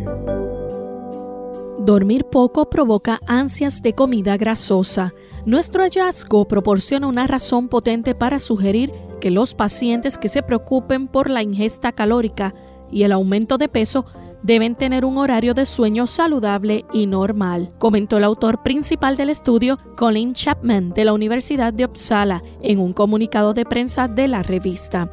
Dormir 1.89 2.25
poco 2.25 2.69
provoca 2.69 3.19
ansias 3.25 3.81
de 3.81 3.95
comida 3.95 4.37
grasosa. 4.37 5.15
Nuestro 5.47 5.81
hallazgo 5.81 6.47
proporciona 6.47 7.07
una 7.07 7.25
razón 7.25 7.67
potente 7.67 8.13
para 8.13 8.37
sugerir 8.37 8.93
que 9.19 9.31
los 9.31 9.55
pacientes 9.55 10.19
que 10.19 10.29
se 10.29 10.43
preocupen 10.43 11.07
por 11.07 11.31
la 11.31 11.41
ingesta 11.41 11.91
calórica 11.91 12.53
y 12.91 13.01
el 13.01 13.11
aumento 13.11 13.57
de 13.57 13.69
peso 13.69 14.05
deben 14.43 14.75
tener 14.75 15.03
un 15.03 15.17
horario 15.17 15.55
de 15.55 15.65
sueño 15.65 16.05
saludable 16.05 16.85
y 16.93 17.07
normal, 17.07 17.73
comentó 17.79 18.17
el 18.17 18.23
autor 18.23 18.61
principal 18.61 19.17
del 19.17 19.31
estudio, 19.31 19.79
Colin 19.97 20.33
Chapman, 20.33 20.91
de 20.91 21.05
la 21.05 21.13
Universidad 21.13 21.73
de 21.73 21.85
Uppsala, 21.85 22.43
en 22.61 22.77
un 22.77 22.93
comunicado 22.93 23.55
de 23.55 23.65
prensa 23.65 24.07
de 24.07 24.27
la 24.27 24.43
revista. 24.43 25.09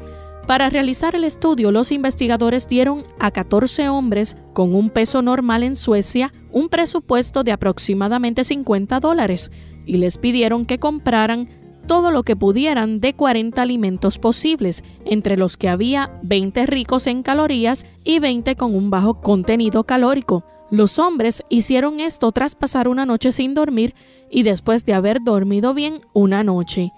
Para 0.47 0.71
realizar 0.71 1.17
el 1.17 1.25
estudio, 1.25 1.73
los 1.73 1.91
investigadores 1.91 2.69
dieron 2.69 3.03
a 3.19 3.33
14 3.33 3.89
hombres 3.89 4.37
con 4.53 4.75
un 4.77 4.91
peso 4.91 5.21
normal 5.21 5.65
en 5.65 5.75
Suecia 5.75 6.33
un 6.53 6.69
presupuesto 6.69 7.43
de 7.43 7.51
aproximadamente 7.51 8.45
50 8.45 9.01
dólares 9.01 9.51
y 9.87 9.97
les 9.97 10.19
pidieron 10.19 10.65
que 10.65 10.79
compraran 10.79 11.49
todo 11.89 12.13
lo 12.13 12.23
que 12.23 12.37
pudieran 12.37 13.01
de 13.01 13.15
40 13.15 13.61
alimentos 13.61 14.19
posibles, 14.19 14.85
entre 15.05 15.37
los 15.37 15.57
que 15.57 15.69
había 15.69 16.19
20 16.23 16.67
ricos 16.67 17.09
en 17.09 17.23
calorías 17.23 17.85
y 18.05 18.21
20 18.21 18.55
con 18.55 18.75
un 18.75 18.89
bajo 18.89 19.21
contenido 19.21 19.85
calórico. 19.85 20.45
Los 20.71 20.99
hombres 20.99 21.43
hicieron 21.49 21.99
esto 22.01 22.31
tras 22.33 22.55
pasar 22.55 22.89
una 22.89 23.05
noche 23.05 23.33
sin 23.33 23.55
dormir 23.55 23.95
y 24.31 24.45
después 24.45 24.85
de 24.85 24.95
haber 24.95 25.23
dormido 25.23 25.75
bien 25.75 26.01
una 26.13 26.43
noche. 26.43 26.93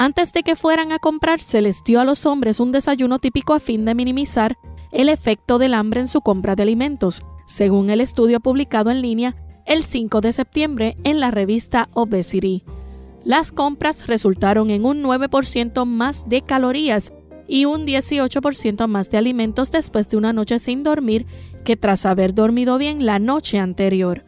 Antes 0.00 0.32
de 0.32 0.44
que 0.44 0.54
fueran 0.54 0.92
a 0.92 1.00
comprar, 1.00 1.40
se 1.40 1.60
les 1.60 1.82
dio 1.82 2.00
a 2.00 2.04
los 2.04 2.24
hombres 2.24 2.60
un 2.60 2.70
desayuno 2.70 3.18
típico 3.18 3.52
a 3.52 3.58
fin 3.58 3.84
de 3.84 3.96
minimizar 3.96 4.56
el 4.92 5.08
efecto 5.08 5.58
del 5.58 5.74
hambre 5.74 5.98
en 5.98 6.06
su 6.06 6.20
compra 6.20 6.54
de 6.54 6.62
alimentos, 6.62 7.22
según 7.48 7.90
el 7.90 8.00
estudio 8.00 8.38
publicado 8.38 8.92
en 8.92 9.02
línea 9.02 9.34
el 9.66 9.82
5 9.82 10.20
de 10.20 10.30
septiembre 10.30 10.96
en 11.02 11.18
la 11.18 11.32
revista 11.32 11.88
Obesity. 11.94 12.62
Las 13.24 13.50
compras 13.50 14.06
resultaron 14.06 14.70
en 14.70 14.84
un 14.84 15.02
9% 15.02 15.84
más 15.84 16.28
de 16.28 16.42
calorías 16.42 17.12
y 17.48 17.64
un 17.64 17.84
18% 17.84 18.86
más 18.86 19.10
de 19.10 19.18
alimentos 19.18 19.72
después 19.72 20.08
de 20.08 20.16
una 20.16 20.32
noche 20.32 20.60
sin 20.60 20.84
dormir 20.84 21.26
que 21.64 21.76
tras 21.76 22.06
haber 22.06 22.34
dormido 22.34 22.78
bien 22.78 23.04
la 23.04 23.18
noche 23.18 23.58
anterior. 23.58 24.24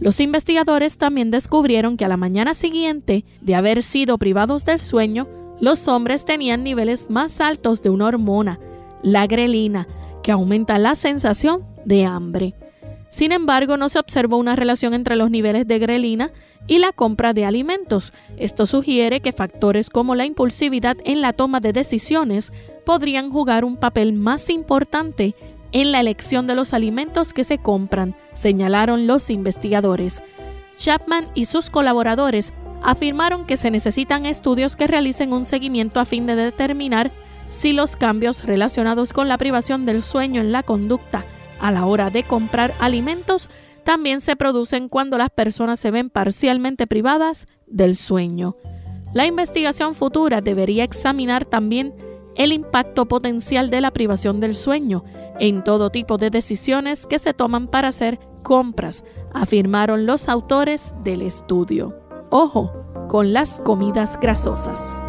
Los 0.00 0.20
investigadores 0.20 0.98
también 0.98 1.30
descubrieron 1.30 1.96
que 1.96 2.04
a 2.04 2.08
la 2.08 2.16
mañana 2.16 2.54
siguiente 2.54 3.24
de 3.40 3.54
haber 3.54 3.82
sido 3.82 4.18
privados 4.18 4.64
del 4.64 4.80
sueño, 4.80 5.28
los 5.60 5.86
hombres 5.86 6.24
tenían 6.24 6.64
niveles 6.64 7.08
más 7.08 7.40
altos 7.40 7.82
de 7.82 7.90
una 7.90 8.06
hormona, 8.06 8.58
la 9.02 9.26
grelina, 9.26 9.86
que 10.22 10.32
aumenta 10.32 10.78
la 10.78 10.96
sensación 10.96 11.64
de 11.84 12.04
hambre. 12.04 12.54
Sin 13.10 13.30
embargo, 13.30 13.76
no 13.76 13.88
se 13.88 13.98
observó 13.98 14.38
una 14.38 14.56
relación 14.56 14.94
entre 14.94 15.16
los 15.16 15.30
niveles 15.30 15.66
de 15.66 15.78
grelina 15.78 16.32
y 16.66 16.78
la 16.78 16.92
compra 16.92 17.34
de 17.34 17.44
alimentos. 17.44 18.12
Esto 18.38 18.66
sugiere 18.66 19.20
que 19.20 19.32
factores 19.32 19.90
como 19.90 20.14
la 20.14 20.24
impulsividad 20.24 20.96
en 21.04 21.20
la 21.20 21.32
toma 21.32 21.60
de 21.60 21.72
decisiones 21.72 22.52
podrían 22.86 23.30
jugar 23.30 23.64
un 23.64 23.76
papel 23.76 24.14
más 24.14 24.48
importante 24.48 25.34
en 25.72 25.92
la 25.92 26.00
elección 26.00 26.46
de 26.46 26.54
los 26.54 26.74
alimentos 26.74 27.32
que 27.32 27.44
se 27.44 27.58
compran, 27.58 28.14
señalaron 28.34 29.06
los 29.06 29.30
investigadores. 29.30 30.22
Chapman 30.76 31.28
y 31.34 31.46
sus 31.46 31.70
colaboradores 31.70 32.52
afirmaron 32.82 33.46
que 33.46 33.56
se 33.56 33.70
necesitan 33.70 34.26
estudios 34.26 34.76
que 34.76 34.86
realicen 34.86 35.32
un 35.32 35.44
seguimiento 35.44 36.00
a 36.00 36.04
fin 36.04 36.26
de 36.26 36.36
determinar 36.36 37.12
si 37.48 37.72
los 37.72 37.96
cambios 37.96 38.44
relacionados 38.44 39.12
con 39.12 39.28
la 39.28 39.38
privación 39.38 39.86
del 39.86 40.02
sueño 40.02 40.40
en 40.40 40.52
la 40.52 40.62
conducta 40.62 41.24
a 41.60 41.70
la 41.70 41.86
hora 41.86 42.10
de 42.10 42.24
comprar 42.24 42.74
alimentos 42.80 43.48
también 43.84 44.20
se 44.20 44.36
producen 44.36 44.88
cuando 44.88 45.16
las 45.16 45.30
personas 45.30 45.78
se 45.78 45.90
ven 45.90 46.10
parcialmente 46.10 46.86
privadas 46.86 47.46
del 47.66 47.96
sueño. 47.96 48.56
La 49.12 49.26
investigación 49.26 49.94
futura 49.94 50.40
debería 50.40 50.84
examinar 50.84 51.44
también 51.44 51.94
el 52.36 52.52
impacto 52.52 53.06
potencial 53.06 53.70
de 53.70 53.80
la 53.80 53.90
privación 53.90 54.40
del 54.40 54.54
sueño 54.56 55.04
en 55.38 55.64
todo 55.64 55.90
tipo 55.90 56.18
de 56.18 56.30
decisiones 56.30 57.06
que 57.06 57.18
se 57.18 57.34
toman 57.34 57.68
para 57.68 57.88
hacer 57.88 58.18
compras, 58.42 59.04
afirmaron 59.32 60.06
los 60.06 60.28
autores 60.28 60.94
del 61.02 61.22
estudio. 61.22 61.98
Ojo 62.30 62.72
con 63.08 63.32
las 63.32 63.60
comidas 63.60 64.18
grasosas. 64.20 65.02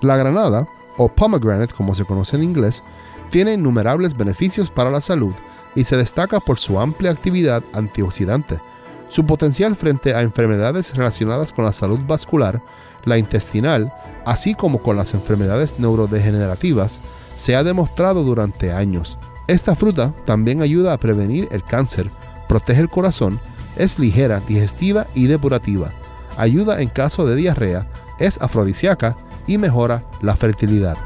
La 0.00 0.16
granada, 0.16 0.66
o 0.96 1.08
pomegranate 1.08 1.74
como 1.74 1.94
se 1.94 2.04
conoce 2.04 2.36
en 2.36 2.44
inglés, 2.44 2.82
tiene 3.30 3.54
innumerables 3.54 4.16
beneficios 4.16 4.70
para 4.70 4.90
la 4.90 5.00
salud 5.00 5.34
y 5.74 5.84
se 5.84 5.96
destaca 5.96 6.40
por 6.40 6.58
su 6.58 6.80
amplia 6.80 7.10
actividad 7.10 7.62
antioxidante. 7.72 8.60
Su 9.08 9.26
potencial 9.26 9.76
frente 9.76 10.14
a 10.14 10.22
enfermedades 10.22 10.94
relacionadas 10.94 11.52
con 11.52 11.64
la 11.64 11.72
salud 11.72 12.00
vascular, 12.06 12.62
la 13.04 13.18
intestinal, 13.18 13.92
así 14.24 14.54
como 14.54 14.82
con 14.82 14.96
las 14.96 15.14
enfermedades 15.14 15.78
neurodegenerativas, 15.78 17.00
se 17.36 17.56
ha 17.56 17.64
demostrado 17.64 18.22
durante 18.22 18.72
años. 18.72 19.18
Esta 19.46 19.74
fruta 19.74 20.14
también 20.26 20.62
ayuda 20.62 20.92
a 20.92 20.98
prevenir 20.98 21.48
el 21.50 21.64
cáncer, 21.64 22.10
protege 22.48 22.80
el 22.80 22.88
corazón, 22.88 23.40
es 23.76 23.98
ligera, 23.98 24.40
digestiva 24.46 25.06
y 25.14 25.26
depurativa, 25.26 25.90
ayuda 26.36 26.80
en 26.80 26.88
caso 26.88 27.26
de 27.26 27.34
diarrea, 27.36 27.86
es 28.18 28.40
afrodisíaca 28.40 29.16
y 29.50 29.58
mejora 29.58 30.02
la 30.22 30.34
fertilidad. 30.36 30.96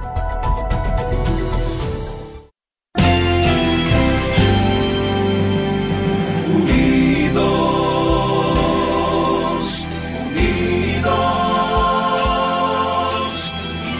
Unidos, 7.34 9.86
unidos, 10.28 11.04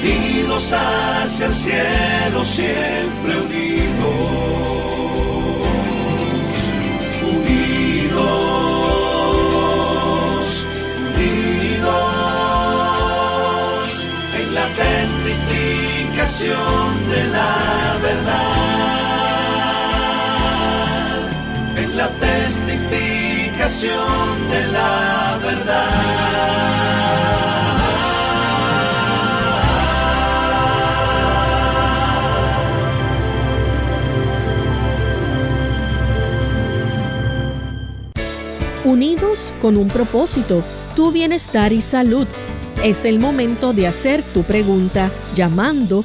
unidos 0.03 0.72
hacia 0.74 1.47
el 1.47 1.55
cielo, 1.55 2.45
siempre 2.45 3.43
de 16.45 17.24
la 17.28 17.99
verdad, 18.03 18.34
en 21.78 21.97
la 21.97 22.11
testificación 22.11 24.51
de 24.51 24.66
la 24.66 25.38
verdad. 25.42 26.34
Unidos 38.84 39.51
con 39.62 39.78
un 39.78 39.88
propósito, 39.88 40.62
tu 40.95 41.11
bienestar 41.11 41.72
y 41.72 41.80
salud. 41.80 42.26
Es 42.82 43.07
el 43.07 43.18
momento 43.18 43.72
de 43.72 43.86
hacer 43.86 44.22
tu 44.22 44.42
pregunta 44.42 45.11
llamando 45.34 46.05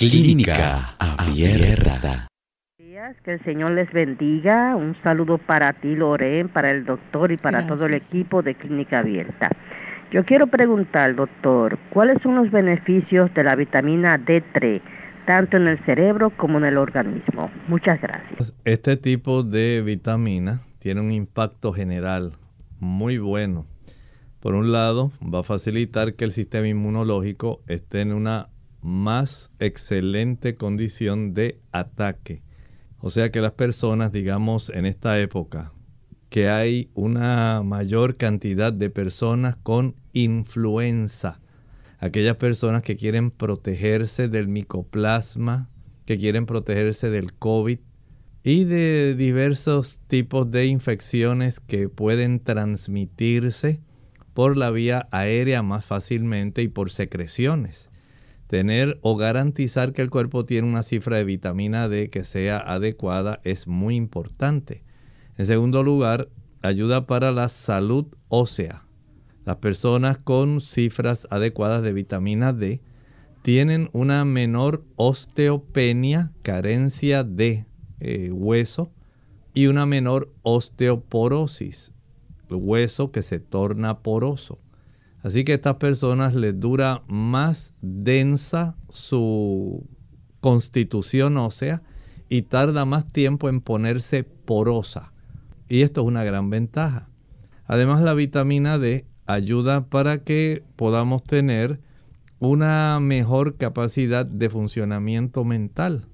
Clínica 0.00 0.96
Abierta. 0.98 2.26
Que 3.22 3.34
el 3.34 3.44
Señor 3.44 3.72
les 3.72 3.92
bendiga. 3.92 4.74
Un 4.74 4.96
saludo 5.02 5.36
para 5.36 5.74
ti, 5.74 5.94
Loren, 5.94 6.48
para 6.48 6.70
el 6.70 6.86
doctor 6.86 7.32
y 7.32 7.36
para 7.36 7.66
todo 7.66 7.84
el 7.84 7.92
equipo 7.92 8.40
de 8.40 8.54
Clínica 8.54 9.00
Abierta. 9.00 9.50
Yo 10.10 10.24
quiero 10.24 10.46
preguntar, 10.46 11.14
doctor, 11.14 11.78
¿cuáles 11.90 12.16
son 12.22 12.34
los 12.36 12.50
beneficios 12.50 13.34
de 13.34 13.44
la 13.44 13.54
vitamina 13.56 14.18
D3, 14.18 14.80
tanto 15.26 15.58
en 15.58 15.68
el 15.68 15.78
cerebro 15.84 16.30
como 16.30 16.56
en 16.56 16.64
el 16.64 16.78
organismo? 16.78 17.50
Muchas 17.68 18.00
gracias. 18.00 18.54
Este 18.64 18.96
tipo 18.96 19.42
de 19.42 19.82
vitamina 19.82 20.62
tiene 20.78 21.02
un 21.02 21.12
impacto 21.12 21.74
general 21.74 22.32
muy 22.78 23.18
bueno. 23.18 23.66
Por 24.40 24.54
un 24.54 24.72
lado, 24.72 25.12
va 25.22 25.40
a 25.40 25.42
facilitar 25.42 26.14
que 26.14 26.24
el 26.24 26.32
sistema 26.32 26.66
inmunológico 26.66 27.60
esté 27.66 28.00
en 28.00 28.14
una 28.14 28.48
más 28.82 29.50
excelente 29.58 30.54
condición 30.54 31.34
de 31.34 31.60
ataque. 31.72 32.42
O 32.98 33.10
sea 33.10 33.30
que 33.30 33.40
las 33.40 33.52
personas, 33.52 34.12
digamos, 34.12 34.70
en 34.70 34.86
esta 34.86 35.18
época, 35.18 35.72
que 36.28 36.48
hay 36.48 36.90
una 36.94 37.62
mayor 37.64 38.16
cantidad 38.16 38.72
de 38.72 38.90
personas 38.90 39.56
con 39.56 39.96
influenza, 40.12 41.40
aquellas 41.98 42.36
personas 42.36 42.82
que 42.82 42.96
quieren 42.96 43.30
protegerse 43.30 44.28
del 44.28 44.48
micoplasma, 44.48 45.68
que 46.06 46.18
quieren 46.18 46.46
protegerse 46.46 47.10
del 47.10 47.34
COVID 47.34 47.78
y 48.42 48.64
de 48.64 49.14
diversos 49.16 50.00
tipos 50.06 50.50
de 50.50 50.66
infecciones 50.66 51.60
que 51.60 51.88
pueden 51.88 52.40
transmitirse 52.40 53.80
por 54.32 54.56
la 54.56 54.70
vía 54.70 55.08
aérea 55.10 55.62
más 55.62 55.84
fácilmente 55.84 56.62
y 56.62 56.68
por 56.68 56.90
secreciones. 56.90 57.89
Tener 58.50 58.98
o 59.02 59.16
garantizar 59.16 59.92
que 59.92 60.02
el 60.02 60.10
cuerpo 60.10 60.44
tiene 60.44 60.66
una 60.66 60.82
cifra 60.82 61.18
de 61.18 61.22
vitamina 61.22 61.88
D 61.88 62.10
que 62.10 62.24
sea 62.24 62.58
adecuada 62.58 63.40
es 63.44 63.68
muy 63.68 63.94
importante. 63.94 64.82
En 65.38 65.46
segundo 65.46 65.84
lugar, 65.84 66.30
ayuda 66.60 67.06
para 67.06 67.30
la 67.30 67.48
salud 67.48 68.06
ósea. 68.26 68.82
Las 69.44 69.58
personas 69.58 70.18
con 70.18 70.60
cifras 70.60 71.28
adecuadas 71.30 71.82
de 71.82 71.92
vitamina 71.92 72.52
D 72.52 72.80
tienen 73.42 73.88
una 73.92 74.24
menor 74.24 74.82
osteopenia, 74.96 76.32
carencia 76.42 77.22
de 77.22 77.66
eh, 78.00 78.32
hueso, 78.32 78.90
y 79.54 79.68
una 79.68 79.86
menor 79.86 80.34
osteoporosis, 80.42 81.92
el 82.48 82.56
hueso 82.56 83.12
que 83.12 83.22
se 83.22 83.38
torna 83.38 84.00
poroso. 84.00 84.58
Así 85.22 85.44
que 85.44 85.52
a 85.52 85.54
estas 85.56 85.76
personas 85.76 86.34
les 86.34 86.58
dura 86.58 87.02
más 87.06 87.74
densa 87.82 88.76
su 88.88 89.86
constitución 90.40 91.36
ósea 91.36 91.82
y 92.28 92.42
tarda 92.42 92.84
más 92.84 93.12
tiempo 93.12 93.48
en 93.48 93.60
ponerse 93.60 94.24
porosa. 94.24 95.12
Y 95.68 95.82
esto 95.82 96.00
es 96.00 96.06
una 96.06 96.24
gran 96.24 96.48
ventaja. 96.48 97.08
Además 97.66 98.00
la 98.00 98.14
vitamina 98.14 98.78
D 98.78 99.06
ayuda 99.26 99.86
para 99.88 100.24
que 100.24 100.64
podamos 100.76 101.22
tener 101.22 101.80
una 102.38 102.98
mejor 103.00 103.56
capacidad 103.56 104.24
de 104.24 104.48
funcionamiento 104.48 105.44
mental. 105.44 106.06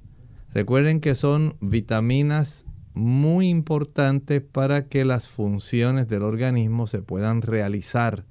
Recuerden 0.52 1.00
que 1.00 1.14
son 1.14 1.56
vitaminas 1.60 2.66
muy 2.94 3.48
importantes 3.48 4.42
para 4.42 4.88
que 4.88 5.04
las 5.04 5.28
funciones 5.28 6.08
del 6.08 6.22
organismo 6.22 6.86
se 6.86 7.02
puedan 7.02 7.42
realizar. 7.42 8.24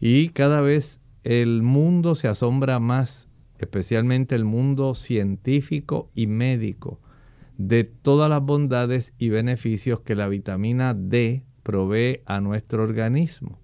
Y 0.00 0.30
cada 0.30 0.62
vez 0.62 1.00
el 1.24 1.62
mundo 1.62 2.14
se 2.14 2.26
asombra 2.26 2.80
más, 2.80 3.28
especialmente 3.58 4.34
el 4.34 4.46
mundo 4.46 4.94
científico 4.94 6.10
y 6.14 6.26
médico, 6.26 7.00
de 7.58 7.84
todas 7.84 8.30
las 8.30 8.40
bondades 8.40 9.12
y 9.18 9.28
beneficios 9.28 10.00
que 10.00 10.14
la 10.14 10.28
vitamina 10.28 10.94
D 10.94 11.44
provee 11.62 12.22
a 12.24 12.40
nuestro 12.40 12.82
organismo. 12.82 13.60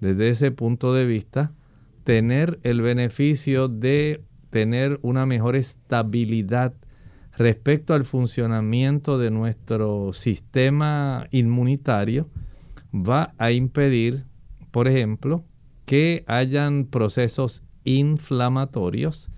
Desde 0.00 0.30
ese 0.30 0.50
punto 0.50 0.94
de 0.94 1.04
vista, 1.04 1.52
tener 2.04 2.58
el 2.62 2.80
beneficio 2.80 3.68
de 3.68 4.24
tener 4.48 4.98
una 5.02 5.26
mejor 5.26 5.56
estabilidad 5.56 6.74
respecto 7.36 7.92
al 7.92 8.04
funcionamiento 8.04 9.18
de 9.18 9.30
nuestro 9.30 10.12
sistema 10.12 11.26
inmunitario 11.30 12.30
va 12.94 13.34
a 13.36 13.50
impedir, 13.50 14.24
por 14.70 14.88
ejemplo, 14.88 15.44
que 15.84 16.24
hayan 16.26 16.86
procesos 16.86 17.62
inflamatorios, 17.84 19.30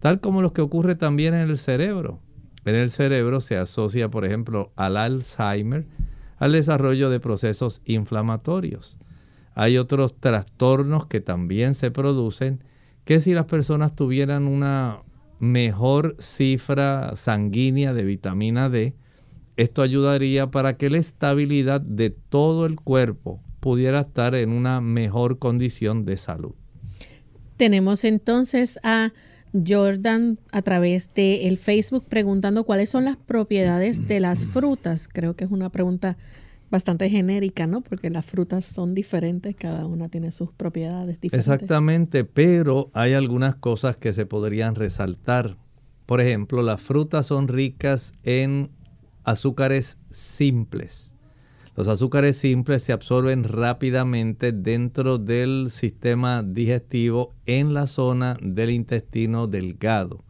tal 0.00 0.20
como 0.20 0.42
los 0.42 0.52
que 0.52 0.62
ocurre 0.62 0.94
también 0.94 1.34
en 1.34 1.48
el 1.48 1.58
cerebro. 1.58 2.20
En 2.64 2.74
el 2.74 2.90
cerebro 2.90 3.40
se 3.40 3.56
asocia, 3.56 4.10
por 4.10 4.24
ejemplo, 4.24 4.72
al 4.76 4.96
Alzheimer, 4.96 5.86
al 6.38 6.52
desarrollo 6.52 7.10
de 7.10 7.20
procesos 7.20 7.80
inflamatorios. 7.84 8.98
Hay 9.54 9.78
otros 9.78 10.18
trastornos 10.18 11.06
que 11.06 11.20
también 11.20 11.74
se 11.74 11.90
producen, 11.90 12.64
que 13.04 13.20
si 13.20 13.34
las 13.34 13.44
personas 13.44 13.94
tuvieran 13.94 14.46
una 14.46 15.02
mejor 15.38 16.16
cifra 16.18 17.16
sanguínea 17.16 17.92
de 17.92 18.04
vitamina 18.04 18.68
D, 18.68 18.94
esto 19.56 19.82
ayudaría 19.82 20.50
para 20.50 20.76
que 20.76 20.90
la 20.90 20.98
estabilidad 20.98 21.80
de 21.80 22.10
todo 22.10 22.66
el 22.66 22.76
cuerpo 22.76 23.40
pudiera 23.64 24.00
estar 24.00 24.34
en 24.34 24.50
una 24.50 24.82
mejor 24.82 25.38
condición 25.38 26.04
de 26.04 26.18
salud. 26.18 26.52
Tenemos 27.56 28.04
entonces 28.04 28.78
a 28.82 29.14
Jordan 29.54 30.38
a 30.52 30.60
través 30.60 31.14
de 31.14 31.48
el 31.48 31.56
Facebook 31.56 32.04
preguntando 32.06 32.64
cuáles 32.64 32.90
son 32.90 33.06
las 33.06 33.16
propiedades 33.16 34.06
de 34.06 34.20
las 34.20 34.44
frutas. 34.44 35.08
Creo 35.10 35.34
que 35.34 35.44
es 35.44 35.50
una 35.50 35.70
pregunta 35.70 36.18
bastante 36.70 37.08
genérica, 37.08 37.66
¿no? 37.66 37.80
Porque 37.80 38.10
las 38.10 38.26
frutas 38.26 38.66
son 38.66 38.94
diferentes, 38.94 39.56
cada 39.56 39.86
una 39.86 40.10
tiene 40.10 40.30
sus 40.30 40.52
propiedades 40.52 41.18
diferentes. 41.18 41.48
Exactamente, 41.48 42.26
pero 42.26 42.90
hay 42.92 43.14
algunas 43.14 43.54
cosas 43.54 43.96
que 43.96 44.12
se 44.12 44.26
podrían 44.26 44.74
resaltar. 44.74 45.56
Por 46.04 46.20
ejemplo, 46.20 46.60
las 46.60 46.82
frutas 46.82 47.24
son 47.24 47.48
ricas 47.48 48.12
en 48.24 48.68
azúcares 49.24 49.96
simples. 50.10 51.13
Los 51.76 51.88
azúcares 51.88 52.36
simples 52.36 52.84
se 52.84 52.92
absorben 52.92 53.42
rápidamente 53.42 54.52
dentro 54.52 55.18
del 55.18 55.70
sistema 55.70 56.44
digestivo 56.44 57.32
en 57.46 57.74
la 57.74 57.88
zona 57.88 58.36
del 58.40 58.70
intestino 58.70 59.48
delgado. 59.48 60.24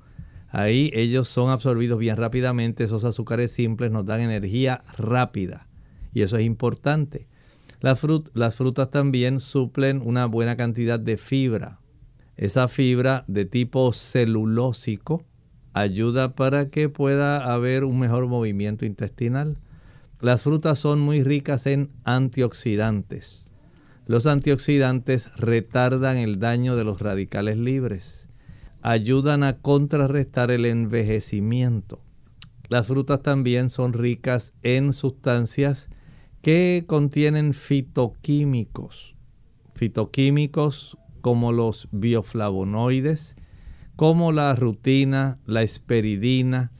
Ahí 0.49 0.91
ellos 0.95 1.29
son 1.29 1.51
absorbidos 1.51 1.99
bien 1.99 2.17
rápidamente. 2.17 2.85
Esos 2.85 3.05
azúcares 3.05 3.51
simples 3.53 3.91
nos 3.91 4.07
dan 4.07 4.21
energía 4.21 4.85
rápida 4.97 5.69
y 6.15 6.23
eso 6.23 6.39
es 6.39 6.47
importante. 6.47 7.27
Las, 7.81 8.01
las 8.33 8.55
frutas 8.57 8.91
también 8.91 9.41
suplen 9.41 10.01
una 10.03 10.25
buena 10.25 10.57
cantidad 10.57 10.99
de 10.99 11.19
fibra. 11.19 11.81
Esa 12.37 12.69
fibra 12.69 13.25
de 13.27 13.45
tipo 13.45 13.93
celulósico 13.93 15.27
ayuda 15.75 16.35
para 16.35 16.71
que 16.71 16.89
pueda 16.89 17.53
haber 17.53 17.85
un 17.85 17.99
mejor 17.99 18.29
movimiento 18.29 18.87
intestinal. 18.87 19.59
Las 20.25 20.45
frutas 20.45 20.79
son 20.79 21.01
muy 21.01 21.23
ricas 21.23 21.67
en 21.67 21.91
antioxidantes. 22.03 23.45
Los 24.07 24.27
antioxidantes 24.27 25.31
retardan 25.37 26.17
el 26.17 26.39
daño 26.39 26.77
de 26.77 26.85
los 26.85 27.03
radicales 27.03 27.59
libres. 27.59 28.27
Ayudan 28.81 29.43
a 29.43 29.59
contrarrestar 29.59 30.51
el 30.51 30.65
envejecimiento. 30.65 32.01
Las 32.71 32.87
frutas 32.87 33.21
también 33.21 33.69
son 33.69 33.93
ricas 33.93 34.55
en 34.63 34.95
sustancias 34.95 35.91
que 36.41 36.85
contienen 36.87 37.53
fitoquímicos. 37.53 39.17
Fitoquímicos 39.75 40.97
como 41.21 41.53
los 41.53 41.87
bioflavonoides, 41.93 43.37
como 43.95 44.33
la 44.33 44.55
rutina, 44.55 45.39
la 45.45 45.61
esperidina 45.61 46.71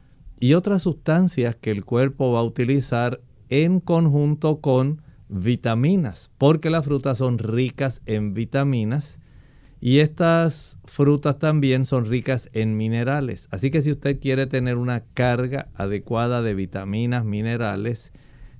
y 0.41 0.55
otras 0.55 0.83
sustancias 0.83 1.57
que 1.57 1.71
el 1.71 1.85
cuerpo 1.85 2.33
va 2.33 2.41
a 2.41 2.45
utilizar 2.45 3.21
en 3.49 3.81
conjunto 3.81 4.61
con 4.61 5.03
vitaminas, 5.29 6.31
porque 6.39 6.71
las 6.71 6.85
frutas 6.85 7.19
son 7.19 7.39
ricas 7.39 8.03
en 8.07 8.35
vitaminas 8.35 9.19
y 9.81 9.99
estas 9.99 10.79
frutas 10.85 11.39
también 11.39 11.85
son 11.85 12.07
ricas 12.07 12.49
en 12.53 12.77
minerales. 12.77 13.49
Así 13.51 13.71
que 13.71 13.83
si 13.83 13.91
usted 13.91 14.19
quiere 14.19 14.47
tener 14.47 14.79
una 14.79 15.05
carga 15.13 15.69
adecuada 15.75 16.41
de 16.41 16.55
vitaminas, 16.55 17.25
minerales, 17.25 18.13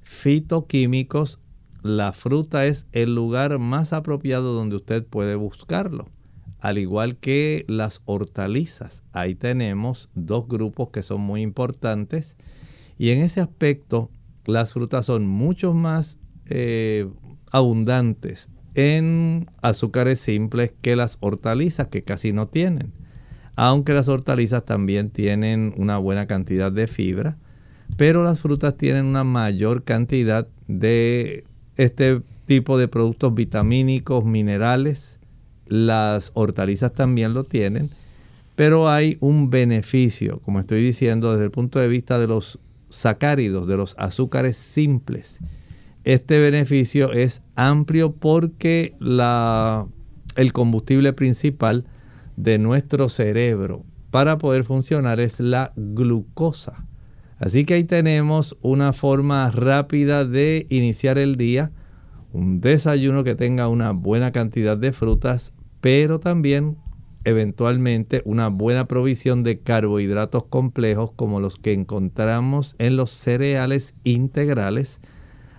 fitoquímicos, 0.03 1.41
la 1.83 2.13
fruta 2.13 2.67
es 2.67 2.87
el 2.93 3.15
lugar 3.15 3.59
más 3.59 3.93
apropiado 3.93 4.53
donde 4.53 4.77
usted 4.77 5.05
puede 5.05 5.35
buscarlo. 5.35 6.09
Al 6.61 6.79
igual 6.79 7.17
que 7.17 7.65
las 7.69 8.01
hortalizas, 8.07 9.05
ahí 9.13 9.35
tenemos 9.35 10.09
dos 10.15 10.49
grupos 10.49 10.91
que 10.91 11.03
son 11.03 11.21
muy 11.21 11.43
importantes 11.43 12.37
y 12.97 13.11
en 13.11 13.21
ese 13.21 13.41
aspecto 13.41 14.11
las 14.47 14.73
frutas 14.73 15.07
son 15.07 15.27
mucho 15.27 15.73
más 15.73 16.19
eh, 16.47 17.09
abundantes 17.51 18.51
en 18.75 19.49
azúcares 19.63 20.21
simples 20.21 20.73
que 20.83 20.97
las 20.97 21.19
hortalizas 21.21 21.89
que 21.89 22.03
casi 22.03 22.33
no 22.33 22.49
tienen. 22.49 22.93
Aunque 23.57 23.95
las 23.95 24.09
hortalizas 24.09 24.65
también 24.65 25.11
tienen 25.11 25.75
una 25.77 25.99
buena 25.99 26.27
cantidad 26.27 26.73
de 26.73 26.89
fibra, 26.89 27.37
pero 27.97 28.25
las 28.25 28.41
frutas 28.41 28.77
tienen 28.77 29.05
una 29.05 29.23
mayor 29.23 29.85
cantidad 29.85 30.49
de 30.67 31.45
este 31.77 32.21
tipo 32.47 32.79
de 32.79 32.89
productos 32.89 33.35
vitamínicos, 33.35 34.25
minerales. 34.25 35.21
Las 35.67 36.33
hortalizas 36.35 36.93
también 36.93 37.33
lo 37.33 37.45
tienen, 37.45 37.91
pero 38.57 38.91
hay 38.91 39.17
un 39.21 39.51
beneficio, 39.51 40.41
como 40.41 40.61
estoy 40.61 40.83
diciendo, 40.83 41.33
desde 41.33 41.45
el 41.45 41.51
punto 41.51 41.79
de 41.79 41.89
vista 41.89 42.19
de 42.19 42.27
los 42.27 42.59
sacáridos, 42.95 43.67
de 43.67 43.77
los 43.77 43.95
azúcares 43.99 44.57
simples. 44.57 45.39
Este 46.05 46.39
beneficio 46.39 47.13
es 47.13 47.43
amplio 47.57 48.13
porque 48.13 48.95
la, 49.01 49.87
el 50.37 50.53
combustible 50.53 51.13
principal 51.13 51.87
de 52.37 52.59
nuestro 52.59 53.09
cerebro 53.09 53.85
para 54.11 54.39
poder 54.39 54.65
funcionar 54.65 55.19
es 55.19 55.41
la 55.41 55.73
glucosa. 55.77 56.87
Así 57.39 57.65
que 57.65 57.75
ahí 57.75 57.85
tenemos 57.85 58.57
una 58.63 58.93
forma 58.93 59.51
rápida 59.51 60.25
de 60.25 60.67
iniciar 60.71 61.19
el 61.19 61.35
día, 61.35 61.73
un 62.33 62.61
desayuno 62.61 63.25
que 63.25 63.35
tenga 63.35 63.69
una 63.69 63.91
buena 63.91 64.31
cantidad 64.31 64.77
de 64.77 64.93
frutas, 64.93 65.53
pero 65.81 66.21
también 66.21 66.77
eventualmente 67.25 68.23
una 68.25 68.49
buena 68.49 68.87
provisión 68.87 69.43
de 69.43 69.59
carbohidratos 69.59 70.45
complejos 70.45 71.11
como 71.17 71.41
los 71.41 71.59
que 71.59 71.73
encontramos 71.73 72.77
en 72.79 72.97
los 72.97 73.11
cereales 73.11 73.95
integrales, 74.05 75.01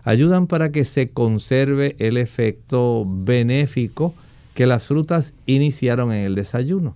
ayudan 0.04 0.48
para 0.48 0.72
que 0.72 0.86
se 0.86 1.10
conserve 1.10 1.96
el 2.00 2.18
efecto 2.18 3.06
benéfico 3.08 4.14
que 4.54 4.66
las 4.66 4.88
frutas 4.88 5.34
iniciaron 5.46 6.12
en 6.12 6.26
el 6.26 6.36
desayuno. 6.36 6.96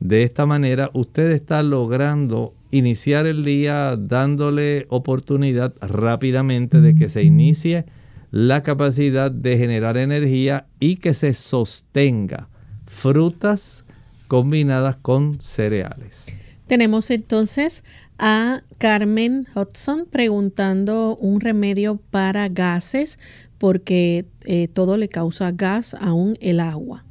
De 0.00 0.22
esta 0.22 0.46
manera 0.46 0.90
usted 0.92 1.30
está 1.30 1.62
logrando 1.62 2.54
iniciar 2.70 3.26
el 3.26 3.44
día 3.44 3.96
dándole 3.96 4.86
oportunidad 4.88 5.74
rápidamente 5.80 6.80
de 6.80 6.94
que 6.94 7.08
se 7.08 7.22
inicie 7.22 7.86
la 8.30 8.62
capacidad 8.62 9.30
de 9.30 9.56
generar 9.56 9.96
energía 9.96 10.66
y 10.78 10.96
que 10.96 11.14
se 11.14 11.32
sostenga 11.32 12.48
frutas 12.86 13.84
combinadas 14.26 14.96
con 14.96 15.40
cereales. 15.40 16.26
Tenemos 16.66 17.10
entonces 17.10 17.84
a 18.18 18.62
Carmen 18.78 19.46
Hudson 19.54 20.06
preguntando 20.10 21.16
un 21.16 21.40
remedio 21.40 22.00
para 22.10 22.48
gases 22.48 23.18
porque 23.58 24.26
eh, 24.44 24.68
todo 24.68 24.96
le 24.96 25.08
causa 25.08 25.52
gas, 25.52 25.94
aún 25.94 26.36
el 26.40 26.60
agua. 26.60 27.04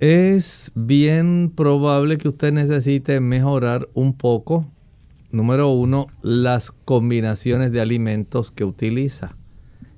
Es 0.00 0.70
bien 0.74 1.52
probable 1.54 2.18
que 2.18 2.28
usted 2.28 2.52
necesite 2.52 3.20
mejorar 3.20 3.88
un 3.94 4.14
poco 4.14 4.66
Número 5.32 5.68
uno, 5.68 6.08
las 6.22 6.72
combinaciones 6.72 7.70
de 7.70 7.80
alimentos 7.80 8.50
que 8.50 8.64
utiliza. 8.64 9.36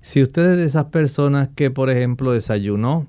Si 0.02 0.22
usted 0.22 0.44
es 0.44 0.56
de 0.58 0.64
esas 0.64 0.86
personas 0.86 1.48
que, 1.54 1.70
por 1.70 1.88
ejemplo, 1.88 2.32
desayunó 2.32 3.06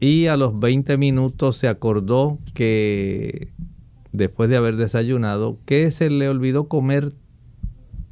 y 0.00 0.26
a 0.26 0.36
los 0.36 0.58
20 0.58 0.96
minutos 0.96 1.56
se 1.56 1.68
acordó 1.68 2.38
que 2.54 3.48
después 4.12 4.48
de 4.48 4.56
haber 4.56 4.76
desayunado, 4.76 5.58
que 5.64 5.90
se 5.90 6.10
le 6.10 6.28
olvidó 6.28 6.68
comer 6.68 7.12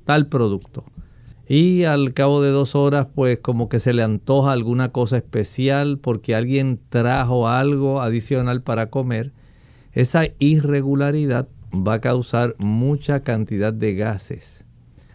tal 0.04 0.28
producto. 0.28 0.84
Y 1.48 1.84
al 1.84 2.12
cabo 2.12 2.42
de 2.42 2.50
dos 2.50 2.74
horas, 2.74 3.06
pues 3.14 3.38
como 3.38 3.68
que 3.68 3.78
se 3.78 3.94
le 3.94 4.02
antoja 4.02 4.50
alguna 4.50 4.90
cosa 4.90 5.16
especial 5.16 5.98
porque 5.98 6.34
alguien 6.34 6.80
trajo 6.88 7.48
algo 7.48 8.00
adicional 8.00 8.62
para 8.62 8.90
comer. 8.90 9.32
Esa 9.92 10.24
irregularidad 10.40 11.48
va 11.72 11.94
a 11.94 12.00
causar 12.00 12.56
mucha 12.58 13.20
cantidad 13.20 13.72
de 13.72 13.94
gases. 13.94 14.64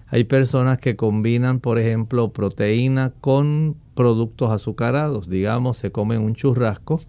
Hay 0.07 0.24
personas 0.24 0.78
que 0.78 0.95
combinan, 0.95 1.59
por 1.59 1.80
ejemplo, 1.80 2.32
proteína 2.32 3.13
con 3.22 3.76
productos 4.02 4.49
azucarados. 4.49 5.30
Digamos, 5.30 5.78
se 5.78 5.91
comen 5.91 6.24
un 6.24 6.34
churrasco 6.34 6.99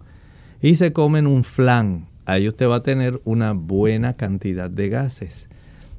y 0.61 0.75
se 0.75 0.93
comen 0.93 1.25
un 1.25 1.43
flan. 1.43 2.07
Ahí 2.27 2.47
usted 2.47 2.69
va 2.69 2.75
a 2.75 2.83
tener 2.83 3.19
una 3.25 3.53
buena 3.53 4.13
cantidad 4.13 4.69
de 4.69 4.89
gases. 4.89 5.49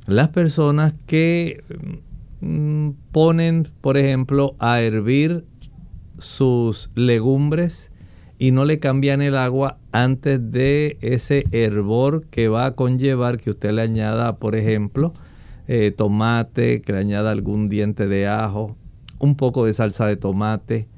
Las 0.07 0.29
personas 0.29 0.93
que 1.07 1.65
mm, 2.41 2.91
ponen, 3.11 3.67
por 3.81 3.97
ejemplo, 3.97 4.55
a 4.61 4.83
hervir 4.83 5.45
sus 6.19 6.93
legumbres 6.95 7.91
y 8.39 8.53
no 8.53 8.65
le 8.65 8.79
cambian 8.79 9.21
el 9.21 9.37
agua 9.37 9.79
antes 9.91 10.53
de 10.53 10.97
ese 11.01 11.43
hervor 11.51 12.25
que 12.29 12.47
va 12.47 12.67
a 12.67 12.77
conllevar 12.77 13.39
que 13.39 13.51
usted 13.51 13.73
le 13.73 13.83
añada, 13.83 14.37
por 14.37 14.55
ejemplo, 14.55 15.13
eh, 15.67 15.91
tomate, 15.91 16.83
que 16.83 16.93
le 16.93 17.01
añada 17.01 17.33
algún 17.33 17.69
diente 17.69 18.07
de 18.07 18.29
ajo, 18.29 18.77
un 19.19 19.37
poco 19.37 19.67
de 19.67 19.75
salsa 19.75 20.07
de 20.07 20.17
tomate, 20.17 20.89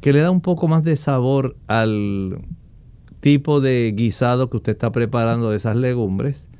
que 0.00 0.12
le 0.12 0.20
da 0.20 0.30
un 0.30 0.40
poco 0.40 0.68
más 0.68 0.82
de 0.82 0.96
sabor 0.96 1.56
al 1.66 2.38
tipo 3.20 3.60
de 3.60 3.92
guisado 3.96 4.50
que 4.50 4.58
usted 4.58 4.72
está 4.72 4.92
preparando 4.92 5.50
de 5.50 5.56
esas 5.56 5.76
legumbres. 5.76 6.50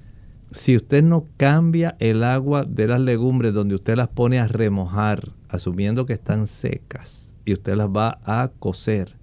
Si 0.50 0.74
usted 0.76 1.02
no 1.02 1.26
cambia 1.36 1.96
el 1.98 2.24
agua 2.24 2.64
de 2.64 2.86
las 2.88 3.00
legumbres 3.00 3.52
donde 3.52 3.74
usted 3.74 3.96
las 3.96 4.08
pone 4.08 4.38
a 4.38 4.48
remojar, 4.48 5.32
asumiendo 5.48 6.06
que 6.06 6.14
están 6.14 6.46
secas, 6.46 7.34
y 7.44 7.52
usted 7.52 7.76
las 7.76 7.88
va 7.88 8.18
a 8.24 8.50
cocer, 8.58 9.16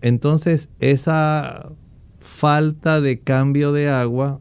entonces 0.00 0.70
esa 0.80 1.72
falta 2.20 3.00
de 3.00 3.20
cambio 3.20 3.72
de 3.72 3.90
agua 3.90 4.40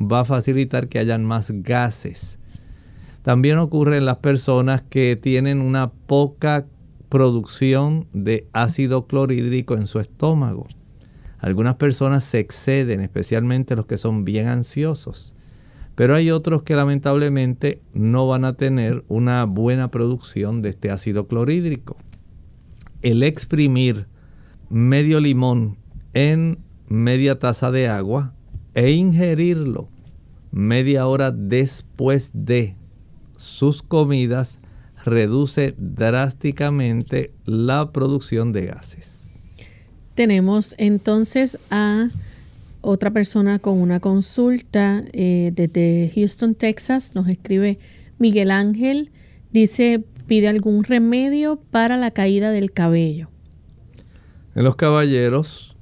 va 0.00 0.20
a 0.20 0.24
facilitar 0.24 0.88
que 0.88 0.98
hayan 0.98 1.24
más 1.24 1.50
gases. 1.50 2.38
También 3.22 3.58
ocurre 3.58 3.96
en 3.96 4.04
las 4.04 4.18
personas 4.18 4.82
que 4.82 5.16
tienen 5.16 5.60
una 5.60 5.92
poca 5.92 6.66
producción 7.08 8.08
de 8.12 8.48
ácido 8.52 9.06
clorhídrico 9.06 9.74
en 9.74 9.86
su 9.86 10.00
estómago. 10.00 10.66
Algunas 11.38 11.76
personas 11.76 12.24
se 12.24 12.38
exceden, 12.38 13.00
especialmente 13.00 13.76
los 13.76 13.86
que 13.86 13.98
son 13.98 14.24
bien 14.24 14.48
ansiosos. 14.48 15.34
Pero 15.94 16.14
hay 16.14 16.30
otros 16.30 16.62
que 16.62 16.74
lamentablemente 16.74 17.80
no 17.92 18.26
van 18.26 18.44
a 18.44 18.54
tener 18.54 19.04
una 19.08 19.44
buena 19.44 19.90
producción 19.90 20.62
de 20.62 20.70
este 20.70 20.90
ácido 20.90 21.28
clorhídrico. 21.28 21.96
El 23.02 23.22
exprimir 23.22 24.06
medio 24.70 25.20
limón 25.20 25.76
en 26.14 26.58
media 26.88 27.38
taza 27.38 27.70
de 27.70 27.88
agua 27.88 28.34
e 28.74 28.92
ingerirlo 28.92 29.88
media 30.52 31.06
hora 31.06 31.30
después 31.30 32.30
de 32.34 32.76
sus 33.42 33.82
comidas 33.82 34.60
reduce 35.04 35.74
drásticamente 35.76 37.32
la 37.44 37.90
producción 37.92 38.52
de 38.52 38.66
gases. 38.66 39.32
Tenemos 40.14 40.74
entonces 40.78 41.58
a 41.70 42.08
otra 42.82 43.10
persona 43.10 43.58
con 43.58 43.78
una 43.80 43.98
consulta 43.98 45.04
eh, 45.12 45.50
desde 45.54 46.12
Houston, 46.14 46.54
Texas. 46.54 47.14
Nos 47.14 47.28
escribe 47.28 47.78
Miguel 48.18 48.50
Ángel. 48.52 49.10
Dice, 49.50 50.04
pide 50.26 50.48
algún 50.48 50.84
remedio 50.84 51.56
para 51.56 51.96
la 51.96 52.12
caída 52.12 52.50
del 52.50 52.70
cabello. 52.70 53.28
En 54.54 54.64
los 54.64 54.76
caballeros, 54.76 55.76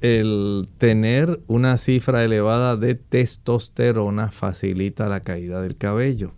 el 0.00 0.68
tener 0.78 1.40
una 1.46 1.76
cifra 1.76 2.24
elevada 2.24 2.76
de 2.76 2.96
testosterona 2.96 4.30
facilita 4.30 5.08
la 5.08 5.20
caída 5.20 5.60
del 5.62 5.76
cabello. 5.76 6.34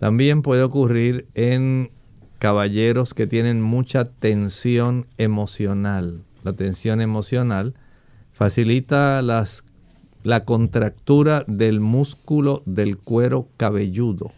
También 0.00 0.40
puede 0.40 0.62
ocurrir 0.62 1.26
en 1.34 1.90
caballeros 2.38 3.12
que 3.12 3.26
tienen 3.26 3.60
mucha 3.60 4.06
tensión 4.06 5.06
emocional. 5.18 6.22
La 6.42 6.54
tensión 6.54 7.02
emocional 7.02 7.74
facilita 8.32 9.20
la 9.20 10.44
contractura 10.46 11.44
del 11.46 11.80
músculo 11.80 12.62
del 12.64 12.96
cuero 12.96 13.48
cabelludo. 13.58 14.32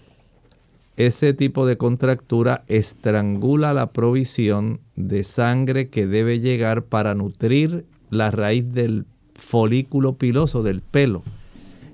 Ese 0.97 1.33
tipo 1.33 1.65
de 1.65 1.77
contractura 1.77 2.65
estrangula 2.67 3.73
la 3.73 3.93
provisión 3.93 4.81
de 4.97 5.23
sangre 5.23 5.91
que 5.91 6.09
debe 6.09 6.41
llegar 6.41 6.87
para 6.87 7.15
nutrir 7.15 7.87
la 8.11 8.33
raíz 8.33 8.73
del 8.73 9.07
folículo 9.37 10.15
piloso 10.19 10.65
del 10.65 10.83
pelo. 10.83 11.23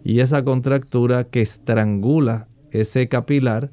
Y 0.05 0.21
esa 0.21 0.43
contractura 0.43 1.25
que 1.25 1.43
estrangula 1.43 2.48
ese 2.73 3.09
capilar 3.09 3.71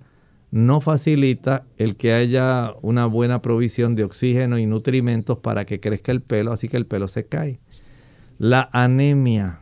no 0.51 0.79
facilita 0.79 1.65
el 1.77 1.97
que 1.97 2.13
haya 2.13 2.73
una 2.81 3.07
buena 3.07 3.41
provisión 3.41 3.95
de 3.95 4.05
oxígeno 4.05 4.57
y 4.57 4.65
nutrimentos 4.65 5.39
para 5.39 5.65
que 5.65 5.79
crezca 5.79 6.13
el 6.13 6.21
pelo, 6.21 6.53
así 6.53 6.69
que 6.69 6.77
el 6.77 6.85
pelo 6.85 7.07
se 7.07 7.25
cae. 7.25 7.59
La 8.37 8.69
anemia 8.71 9.59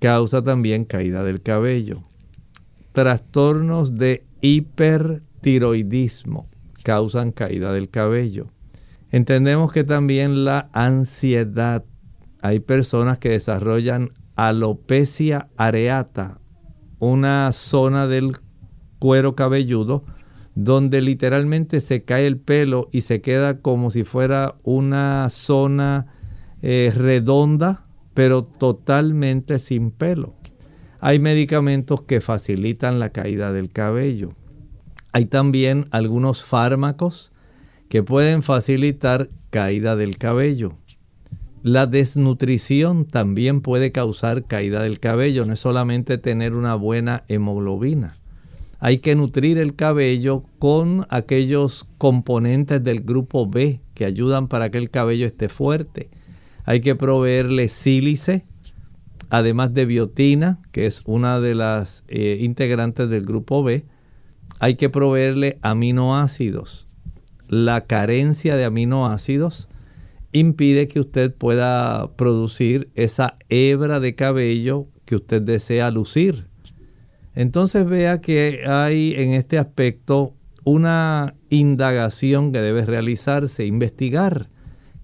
causa 0.00 0.42
también 0.42 0.84
caída 0.84 1.22
del 1.22 1.40
cabello. 1.40 2.02
Trastornos 2.92 3.94
de 3.94 4.24
hipertiroidismo 4.40 6.46
causan 6.82 7.32
caída 7.32 7.72
del 7.72 7.90
cabello. 7.90 8.48
Entendemos 9.10 9.72
que 9.72 9.84
también 9.84 10.44
la 10.44 10.68
ansiedad. 10.72 11.84
Hay 12.42 12.60
personas 12.60 13.18
que 13.18 13.30
desarrollan 13.30 14.12
alopecia 14.36 15.48
areata, 15.56 16.40
una 16.98 17.52
zona 17.52 18.06
del 18.06 18.36
cuero 19.04 19.36
cabelludo 19.36 20.02
donde 20.54 21.02
literalmente 21.02 21.82
se 21.82 22.04
cae 22.04 22.26
el 22.26 22.38
pelo 22.38 22.88
y 22.90 23.02
se 23.02 23.20
queda 23.20 23.58
como 23.58 23.90
si 23.90 24.02
fuera 24.02 24.54
una 24.62 25.28
zona 25.28 26.06
eh, 26.62 26.90
redonda, 26.96 27.84
pero 28.14 28.44
totalmente 28.44 29.58
sin 29.58 29.90
pelo. 29.90 30.32
Hay 31.00 31.18
medicamentos 31.18 32.00
que 32.00 32.22
facilitan 32.22 32.98
la 32.98 33.10
caída 33.10 33.52
del 33.52 33.70
cabello. 33.70 34.30
Hay 35.12 35.26
también 35.26 35.84
algunos 35.90 36.42
fármacos 36.42 37.30
que 37.90 38.02
pueden 38.02 38.42
facilitar 38.42 39.28
caída 39.50 39.96
del 39.96 40.16
cabello. 40.16 40.78
La 41.62 41.86
desnutrición 41.86 43.04
también 43.04 43.60
puede 43.60 43.92
causar 43.92 44.46
caída 44.46 44.82
del 44.82 44.98
cabello, 44.98 45.44
no 45.44 45.52
es 45.52 45.60
solamente 45.60 46.16
tener 46.16 46.54
una 46.54 46.74
buena 46.74 47.24
hemoglobina 47.28 48.16
hay 48.84 48.98
que 48.98 49.16
nutrir 49.16 49.56
el 49.56 49.76
cabello 49.76 50.44
con 50.58 51.06
aquellos 51.08 51.86
componentes 51.96 52.84
del 52.84 53.00
grupo 53.00 53.48
B 53.48 53.80
que 53.94 54.04
ayudan 54.04 54.46
para 54.46 54.70
que 54.70 54.76
el 54.76 54.90
cabello 54.90 55.24
esté 55.24 55.48
fuerte. 55.48 56.10
Hay 56.66 56.82
que 56.82 56.94
proveerle 56.94 57.68
sílice, 57.68 58.44
además 59.30 59.72
de 59.72 59.86
biotina, 59.86 60.60
que 60.70 60.84
es 60.84 61.00
una 61.06 61.40
de 61.40 61.54
las 61.54 62.04
eh, 62.08 62.36
integrantes 62.42 63.08
del 63.08 63.24
grupo 63.24 63.62
B. 63.62 63.86
Hay 64.60 64.74
que 64.74 64.90
proveerle 64.90 65.58
aminoácidos. 65.62 66.86
La 67.48 67.86
carencia 67.86 68.54
de 68.54 68.66
aminoácidos 68.66 69.70
impide 70.32 70.88
que 70.88 71.00
usted 71.00 71.34
pueda 71.34 72.14
producir 72.16 72.90
esa 72.96 73.38
hebra 73.48 73.98
de 73.98 74.14
cabello 74.14 74.88
que 75.06 75.14
usted 75.14 75.40
desea 75.40 75.90
lucir. 75.90 76.52
Entonces 77.34 77.84
vea 77.86 78.20
que 78.20 78.64
hay 78.66 79.14
en 79.16 79.32
este 79.32 79.58
aspecto 79.58 80.34
una 80.64 81.34
indagación 81.50 82.52
que 82.52 82.60
debe 82.60 82.86
realizarse, 82.86 83.66
investigar 83.66 84.48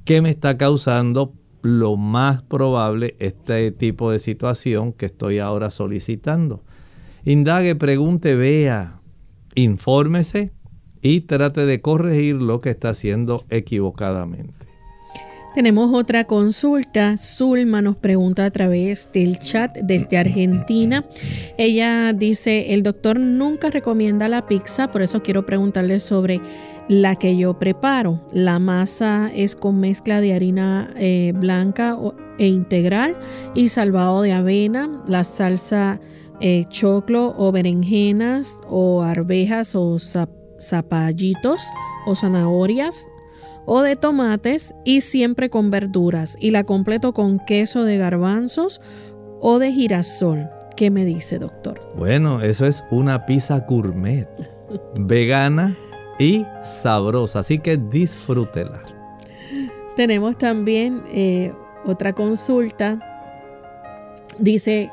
qué 0.04 0.22
me 0.22 0.30
está 0.30 0.56
causando 0.56 1.34
lo 1.62 1.96
más 1.96 2.42
probable 2.42 3.16
este 3.18 3.70
tipo 3.72 4.10
de 4.10 4.18
situación 4.18 4.92
que 4.92 5.06
estoy 5.06 5.38
ahora 5.38 5.70
solicitando. 5.70 6.64
Indague, 7.24 7.76
pregunte, 7.76 8.34
vea, 8.34 9.00
infórmese 9.54 10.52
y 11.02 11.22
trate 11.22 11.66
de 11.66 11.80
corregir 11.80 12.36
lo 12.36 12.60
que 12.60 12.70
está 12.70 12.90
haciendo 12.90 13.44
equivocadamente. 13.50 14.69
Tenemos 15.54 15.92
otra 15.92 16.24
consulta. 16.24 17.16
Zulma 17.18 17.82
nos 17.82 17.96
pregunta 17.96 18.44
a 18.44 18.50
través 18.52 19.10
del 19.12 19.40
chat 19.40 19.76
desde 19.78 20.16
Argentina. 20.16 21.04
Ella 21.58 22.12
dice, 22.12 22.72
el 22.72 22.84
doctor 22.84 23.18
nunca 23.18 23.68
recomienda 23.68 24.28
la 24.28 24.46
pizza, 24.46 24.92
por 24.92 25.02
eso 25.02 25.24
quiero 25.24 25.44
preguntarle 25.44 25.98
sobre 25.98 26.40
la 26.88 27.16
que 27.16 27.36
yo 27.36 27.58
preparo. 27.58 28.24
La 28.32 28.60
masa 28.60 29.28
es 29.34 29.56
con 29.56 29.80
mezcla 29.80 30.20
de 30.20 30.34
harina 30.34 30.88
eh, 30.96 31.32
blanca 31.34 31.98
e 32.38 32.46
integral 32.46 33.18
y 33.52 33.70
salvado 33.70 34.22
de 34.22 34.32
avena. 34.32 35.02
La 35.08 35.24
salsa 35.24 36.00
eh, 36.40 36.64
choclo 36.68 37.34
o 37.36 37.50
berenjenas 37.50 38.56
o 38.68 39.02
arvejas 39.02 39.74
o 39.74 39.98
zapallitos 40.60 41.62
o 42.06 42.14
zanahorias 42.14 43.08
o 43.66 43.82
de 43.82 43.96
tomates 43.96 44.74
y 44.84 45.00
siempre 45.00 45.50
con 45.50 45.70
verduras 45.70 46.36
y 46.40 46.50
la 46.50 46.64
completo 46.64 47.12
con 47.12 47.38
queso 47.38 47.84
de 47.84 47.98
garbanzos 47.98 48.80
o 49.40 49.58
de 49.58 49.72
girasol. 49.72 50.48
¿Qué 50.76 50.90
me 50.90 51.04
dice, 51.04 51.38
doctor? 51.38 51.80
Bueno, 51.96 52.40
eso 52.40 52.66
es 52.66 52.84
una 52.90 53.26
pizza 53.26 53.60
gourmet, 53.60 54.28
vegana 54.96 55.76
y 56.18 56.44
sabrosa, 56.62 57.40
así 57.40 57.58
que 57.58 57.76
disfrútela. 57.76 58.80
Tenemos 59.96 60.38
también 60.38 61.02
eh, 61.12 61.52
otra 61.84 62.12
consulta. 62.12 62.98
Dice, 64.38 64.90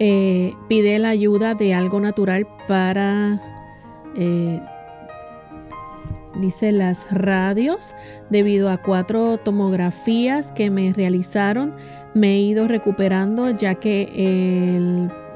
eh, 0.00 0.52
pide 0.68 0.98
la 0.98 1.10
ayuda 1.10 1.54
de 1.54 1.74
algo 1.74 2.00
natural 2.00 2.46
para 2.66 3.40
eh, 4.16 4.60
dice 6.40 6.72
las 6.72 7.10
radios, 7.10 7.94
debido 8.30 8.70
a 8.70 8.78
cuatro 8.78 9.38
tomografías 9.38 10.52
que 10.52 10.70
me 10.70 10.92
realizaron, 10.92 11.74
me 12.14 12.34
he 12.34 12.40
ido 12.40 12.68
recuperando 12.68 13.50
ya 13.50 13.74
que 13.74 14.76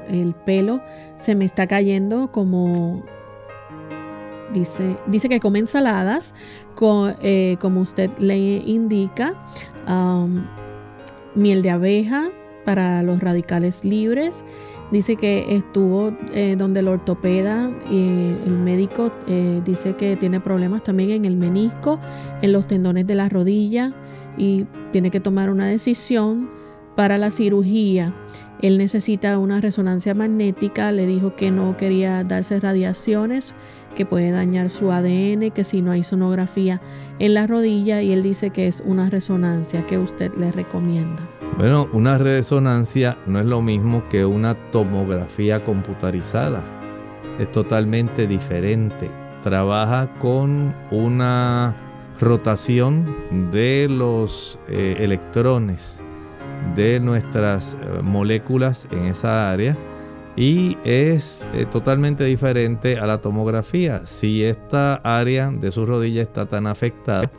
el, 0.09 0.35
pelo 0.45 0.81
se 1.15 1.33
me 1.35 1.45
está 1.45 1.65
cayendo 1.67 2.31
como 2.31 3.03
dice, 4.53 4.97
dice 5.07 5.29
que 5.29 5.39
come 5.39 5.59
ensaladas, 5.59 6.33
eh, 7.21 7.57
como 7.59 7.81
usted 7.81 8.09
le 8.19 8.37
indica, 8.37 9.33
miel 11.35 11.61
de 11.61 11.69
abeja 11.69 12.29
para 12.65 13.03
los 13.03 13.19
radicales 13.19 13.83
libres, 13.83 14.45
Dice 14.93 15.15
que 15.15 15.55
estuvo 15.55 16.15
eh, 16.35 16.53
donde 16.55 16.81
el 16.81 16.87
ortopeda 16.87 17.71
y 17.89 18.35
el 18.45 18.59
médico 18.59 19.11
eh, 19.25 19.59
dice 19.65 19.95
que 19.95 20.15
tiene 20.17 20.39
problemas 20.39 20.83
también 20.83 21.09
en 21.09 21.25
el 21.25 21.35
menisco, 21.35 21.99
en 22.43 22.51
los 22.51 22.67
tendones 22.67 23.07
de 23.07 23.15
la 23.15 23.27
rodilla 23.27 23.91
y 24.37 24.67
tiene 24.91 25.09
que 25.09 25.19
tomar 25.19 25.49
una 25.49 25.65
decisión 25.65 26.51
para 26.95 27.17
la 27.17 27.31
cirugía. 27.31 28.13
Él 28.61 28.77
necesita 28.77 29.39
una 29.39 29.61
resonancia 29.61 30.13
magnética, 30.13 30.91
le 30.91 31.07
dijo 31.07 31.35
que 31.35 31.49
no 31.49 31.75
quería 31.75 32.23
darse 32.23 32.59
radiaciones, 32.59 33.55
que 33.95 34.05
puede 34.05 34.29
dañar 34.29 34.69
su 34.69 34.91
ADN, 34.91 35.49
que 35.49 35.63
si 35.63 35.81
no 35.81 35.91
hay 35.91 36.03
sonografía 36.03 36.81
en 37.17 37.33
la 37.33 37.47
rodilla 37.47 38.03
y 38.03 38.11
él 38.11 38.21
dice 38.21 38.51
que 38.51 38.67
es 38.67 38.83
una 38.85 39.09
resonancia 39.09 39.87
que 39.87 39.97
usted 39.97 40.35
le 40.35 40.51
recomienda. 40.51 41.27
Bueno, 41.57 41.87
una 41.93 42.17
resonancia 42.17 43.15
no 43.27 43.39
es 43.39 43.45
lo 43.45 43.61
mismo 43.61 44.03
que 44.09 44.25
una 44.25 44.55
tomografía 44.71 45.63
computarizada. 45.63 46.63
Es 47.37 47.51
totalmente 47.51 48.25
diferente. 48.25 49.11
Trabaja 49.43 50.11
con 50.19 50.73
una 50.89 51.75
rotación 52.19 53.05
de 53.51 53.87
los 53.87 54.59
eh, 54.67 54.95
electrones 54.99 56.01
de 56.75 56.99
nuestras 56.99 57.75
eh, 57.75 58.01
moléculas 58.01 58.87
en 58.91 59.05
esa 59.05 59.51
área 59.51 59.77
y 60.35 60.77
es 60.83 61.45
eh, 61.53 61.65
totalmente 61.65 62.23
diferente 62.23 62.97
a 62.97 63.05
la 63.05 63.19
tomografía. 63.19 64.05
Si 64.05 64.43
esta 64.43 64.95
área 65.03 65.51
de 65.51 65.71
su 65.71 65.85
rodilla 65.85 66.23
está 66.23 66.47
tan 66.47 66.65
afectada, 66.65 67.29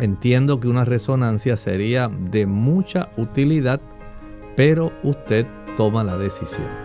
entiendo 0.00 0.60
que 0.60 0.68
una 0.68 0.84
resonancia 0.84 1.56
sería 1.56 2.08
de 2.08 2.46
mucha 2.46 3.08
utilidad, 3.16 3.80
pero 4.56 4.92
usted 5.02 5.46
toma 5.76 6.04
la 6.04 6.16
decisión. 6.18 6.84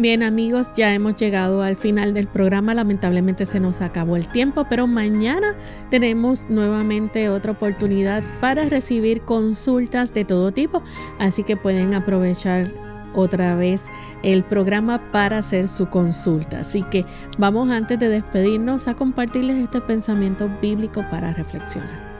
Bien 0.00 0.22
amigos, 0.22 0.72
ya 0.74 0.94
hemos 0.94 1.14
llegado 1.16 1.62
al 1.62 1.76
final 1.76 2.14
del 2.14 2.26
programa. 2.26 2.72
Lamentablemente 2.72 3.44
se 3.44 3.60
nos 3.60 3.82
acabó 3.82 4.16
el 4.16 4.28
tiempo, 4.28 4.66
pero 4.70 4.86
mañana 4.86 5.56
tenemos 5.90 6.48
nuevamente 6.48 7.28
otra 7.28 7.52
oportunidad 7.52 8.24
para 8.40 8.64
recibir 8.64 9.20
consultas 9.20 10.14
de 10.14 10.24
todo 10.24 10.52
tipo. 10.52 10.82
Así 11.18 11.42
que 11.42 11.58
pueden 11.58 11.92
aprovechar 11.92 12.72
otra 13.14 13.54
vez 13.54 13.86
el 14.22 14.44
programa 14.44 15.10
para 15.12 15.38
hacer 15.38 15.68
su 15.68 15.86
consulta. 15.86 16.60
Así 16.60 16.82
que 16.82 17.04
vamos 17.38 17.70
antes 17.70 17.98
de 17.98 18.08
despedirnos 18.08 18.88
a 18.88 18.94
compartirles 18.94 19.56
este 19.56 19.80
pensamiento 19.80 20.50
bíblico 20.60 21.04
para 21.10 21.32
reflexionar. 21.32 22.10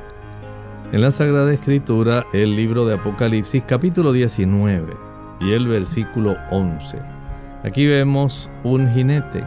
En 0.93 1.03
la 1.03 1.11
Sagrada 1.11 1.53
Escritura, 1.53 2.27
el 2.33 2.57
libro 2.57 2.85
de 2.85 2.95
Apocalipsis 2.95 3.63
capítulo 3.67 4.13
19 4.13 4.97
y 5.41 5.53
el 5.53 5.69
versículo 5.69 6.37
11 6.51 7.21
Aquí 7.63 7.87
vemos 7.87 8.51
un 8.65 8.89
jinete, 8.89 9.45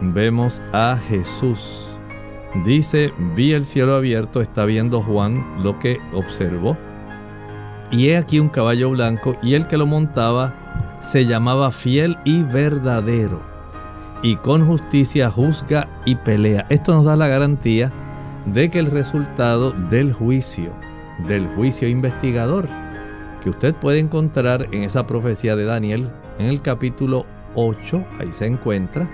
vemos 0.00 0.62
a 0.72 0.96
Jesús. 1.08 1.88
Dice, 2.64 3.12
vi 3.34 3.52
el 3.52 3.64
cielo 3.64 3.96
abierto, 3.96 4.40
está 4.40 4.64
viendo 4.64 5.02
Juan 5.02 5.44
lo 5.64 5.76
que 5.80 5.98
observó. 6.14 6.76
Y 7.90 8.10
he 8.10 8.16
aquí 8.16 8.38
un 8.38 8.48
caballo 8.48 8.90
blanco 8.90 9.36
y 9.42 9.54
el 9.54 9.66
que 9.66 9.76
lo 9.76 9.86
montaba 9.86 10.54
se 11.00 11.26
llamaba 11.26 11.70
fiel 11.70 12.18
y 12.24 12.42
verdadero. 12.42 13.40
Y 14.22 14.36
con 14.36 14.66
justicia 14.66 15.30
juzga 15.30 15.88
y 16.04 16.16
pelea. 16.16 16.66
Esto 16.68 16.94
nos 16.94 17.04
da 17.04 17.16
la 17.16 17.28
garantía 17.28 17.92
de 18.46 18.68
que 18.70 18.78
el 18.78 18.90
resultado 18.90 19.70
del 19.90 20.12
juicio, 20.12 20.72
del 21.26 21.46
juicio 21.48 21.88
investigador, 21.88 22.68
que 23.40 23.50
usted 23.50 23.74
puede 23.74 24.00
encontrar 24.00 24.66
en 24.72 24.82
esa 24.82 25.06
profecía 25.06 25.54
de 25.54 25.64
Daniel 25.64 26.10
en 26.38 26.46
el 26.46 26.62
capítulo 26.62 27.26
8, 27.54 28.04
ahí 28.20 28.32
se 28.32 28.46
encuentra, 28.46 29.08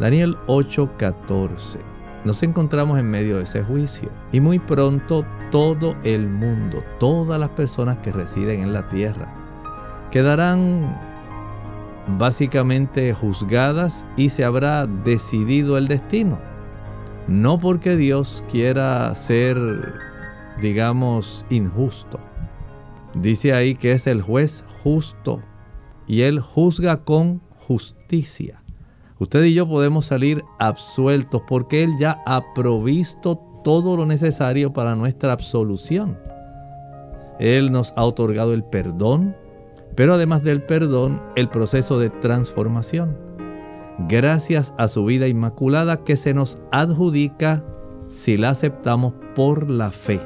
Daniel 0.00 0.36
8:14. 0.46 1.78
Nos 2.24 2.42
encontramos 2.42 2.98
en 2.98 3.10
medio 3.10 3.36
de 3.36 3.44
ese 3.44 3.62
juicio 3.62 4.10
y 4.32 4.40
muy 4.40 4.58
pronto 4.58 5.24
todo 5.50 5.96
el 6.04 6.28
mundo, 6.28 6.82
todas 6.98 7.38
las 7.38 7.50
personas 7.50 7.96
que 7.98 8.12
residen 8.12 8.60
en 8.60 8.72
la 8.72 8.88
tierra, 8.88 9.32
quedarán 10.10 11.07
básicamente 12.16 13.12
juzgadas 13.12 14.06
y 14.16 14.30
se 14.30 14.44
habrá 14.44 14.86
decidido 14.86 15.76
el 15.76 15.88
destino. 15.88 16.38
No 17.26 17.58
porque 17.58 17.96
Dios 17.96 18.42
quiera 18.50 19.14
ser, 19.14 19.56
digamos, 20.60 21.44
injusto. 21.50 22.18
Dice 23.14 23.52
ahí 23.52 23.74
que 23.74 23.92
es 23.92 24.06
el 24.06 24.22
juez 24.22 24.64
justo 24.82 25.42
y 26.06 26.22
él 26.22 26.40
juzga 26.40 27.04
con 27.04 27.42
justicia. 27.66 28.62
Usted 29.20 29.44
y 29.44 29.54
yo 29.54 29.68
podemos 29.68 30.06
salir 30.06 30.44
absueltos 30.60 31.42
porque 31.48 31.82
Él 31.82 31.94
ya 31.98 32.22
ha 32.24 32.54
provisto 32.54 33.36
todo 33.64 33.96
lo 33.96 34.06
necesario 34.06 34.72
para 34.72 34.94
nuestra 34.94 35.32
absolución. 35.32 36.18
Él 37.40 37.72
nos 37.72 37.92
ha 37.96 38.04
otorgado 38.04 38.54
el 38.54 38.62
perdón, 38.62 39.36
pero 39.98 40.14
además 40.14 40.44
del 40.44 40.62
perdón, 40.62 41.20
el 41.34 41.48
proceso 41.48 41.98
de 41.98 42.08
transformación. 42.08 43.18
Gracias 44.08 44.72
a 44.78 44.86
su 44.86 45.04
vida 45.04 45.26
inmaculada 45.26 46.04
que 46.04 46.14
se 46.14 46.34
nos 46.34 46.60
adjudica 46.70 47.64
si 48.06 48.36
la 48.36 48.50
aceptamos 48.50 49.14
por 49.34 49.68
la 49.68 49.90
fe. 49.90 50.20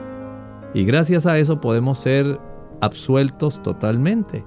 Y 0.75 0.85
gracias 0.85 1.25
a 1.25 1.39
eso 1.39 1.63
podemos 1.63 1.99
ser 1.99 2.39
absueltos 2.83 3.63
totalmente 3.63 4.45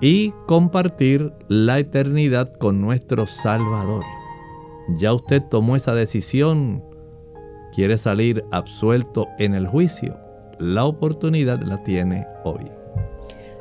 y 0.00 0.30
compartir 0.46 1.32
la 1.48 1.80
eternidad 1.80 2.52
con 2.52 2.80
nuestro 2.80 3.26
Salvador. 3.26 4.04
Ya 4.96 5.12
usted 5.12 5.42
tomó 5.42 5.74
esa 5.74 5.96
decisión, 5.96 6.84
quiere 7.74 7.98
salir 7.98 8.44
absuelto 8.52 9.26
en 9.40 9.56
el 9.56 9.66
juicio. 9.66 10.16
La 10.60 10.84
oportunidad 10.84 11.60
la 11.62 11.82
tiene 11.82 12.28
hoy. 12.44 12.77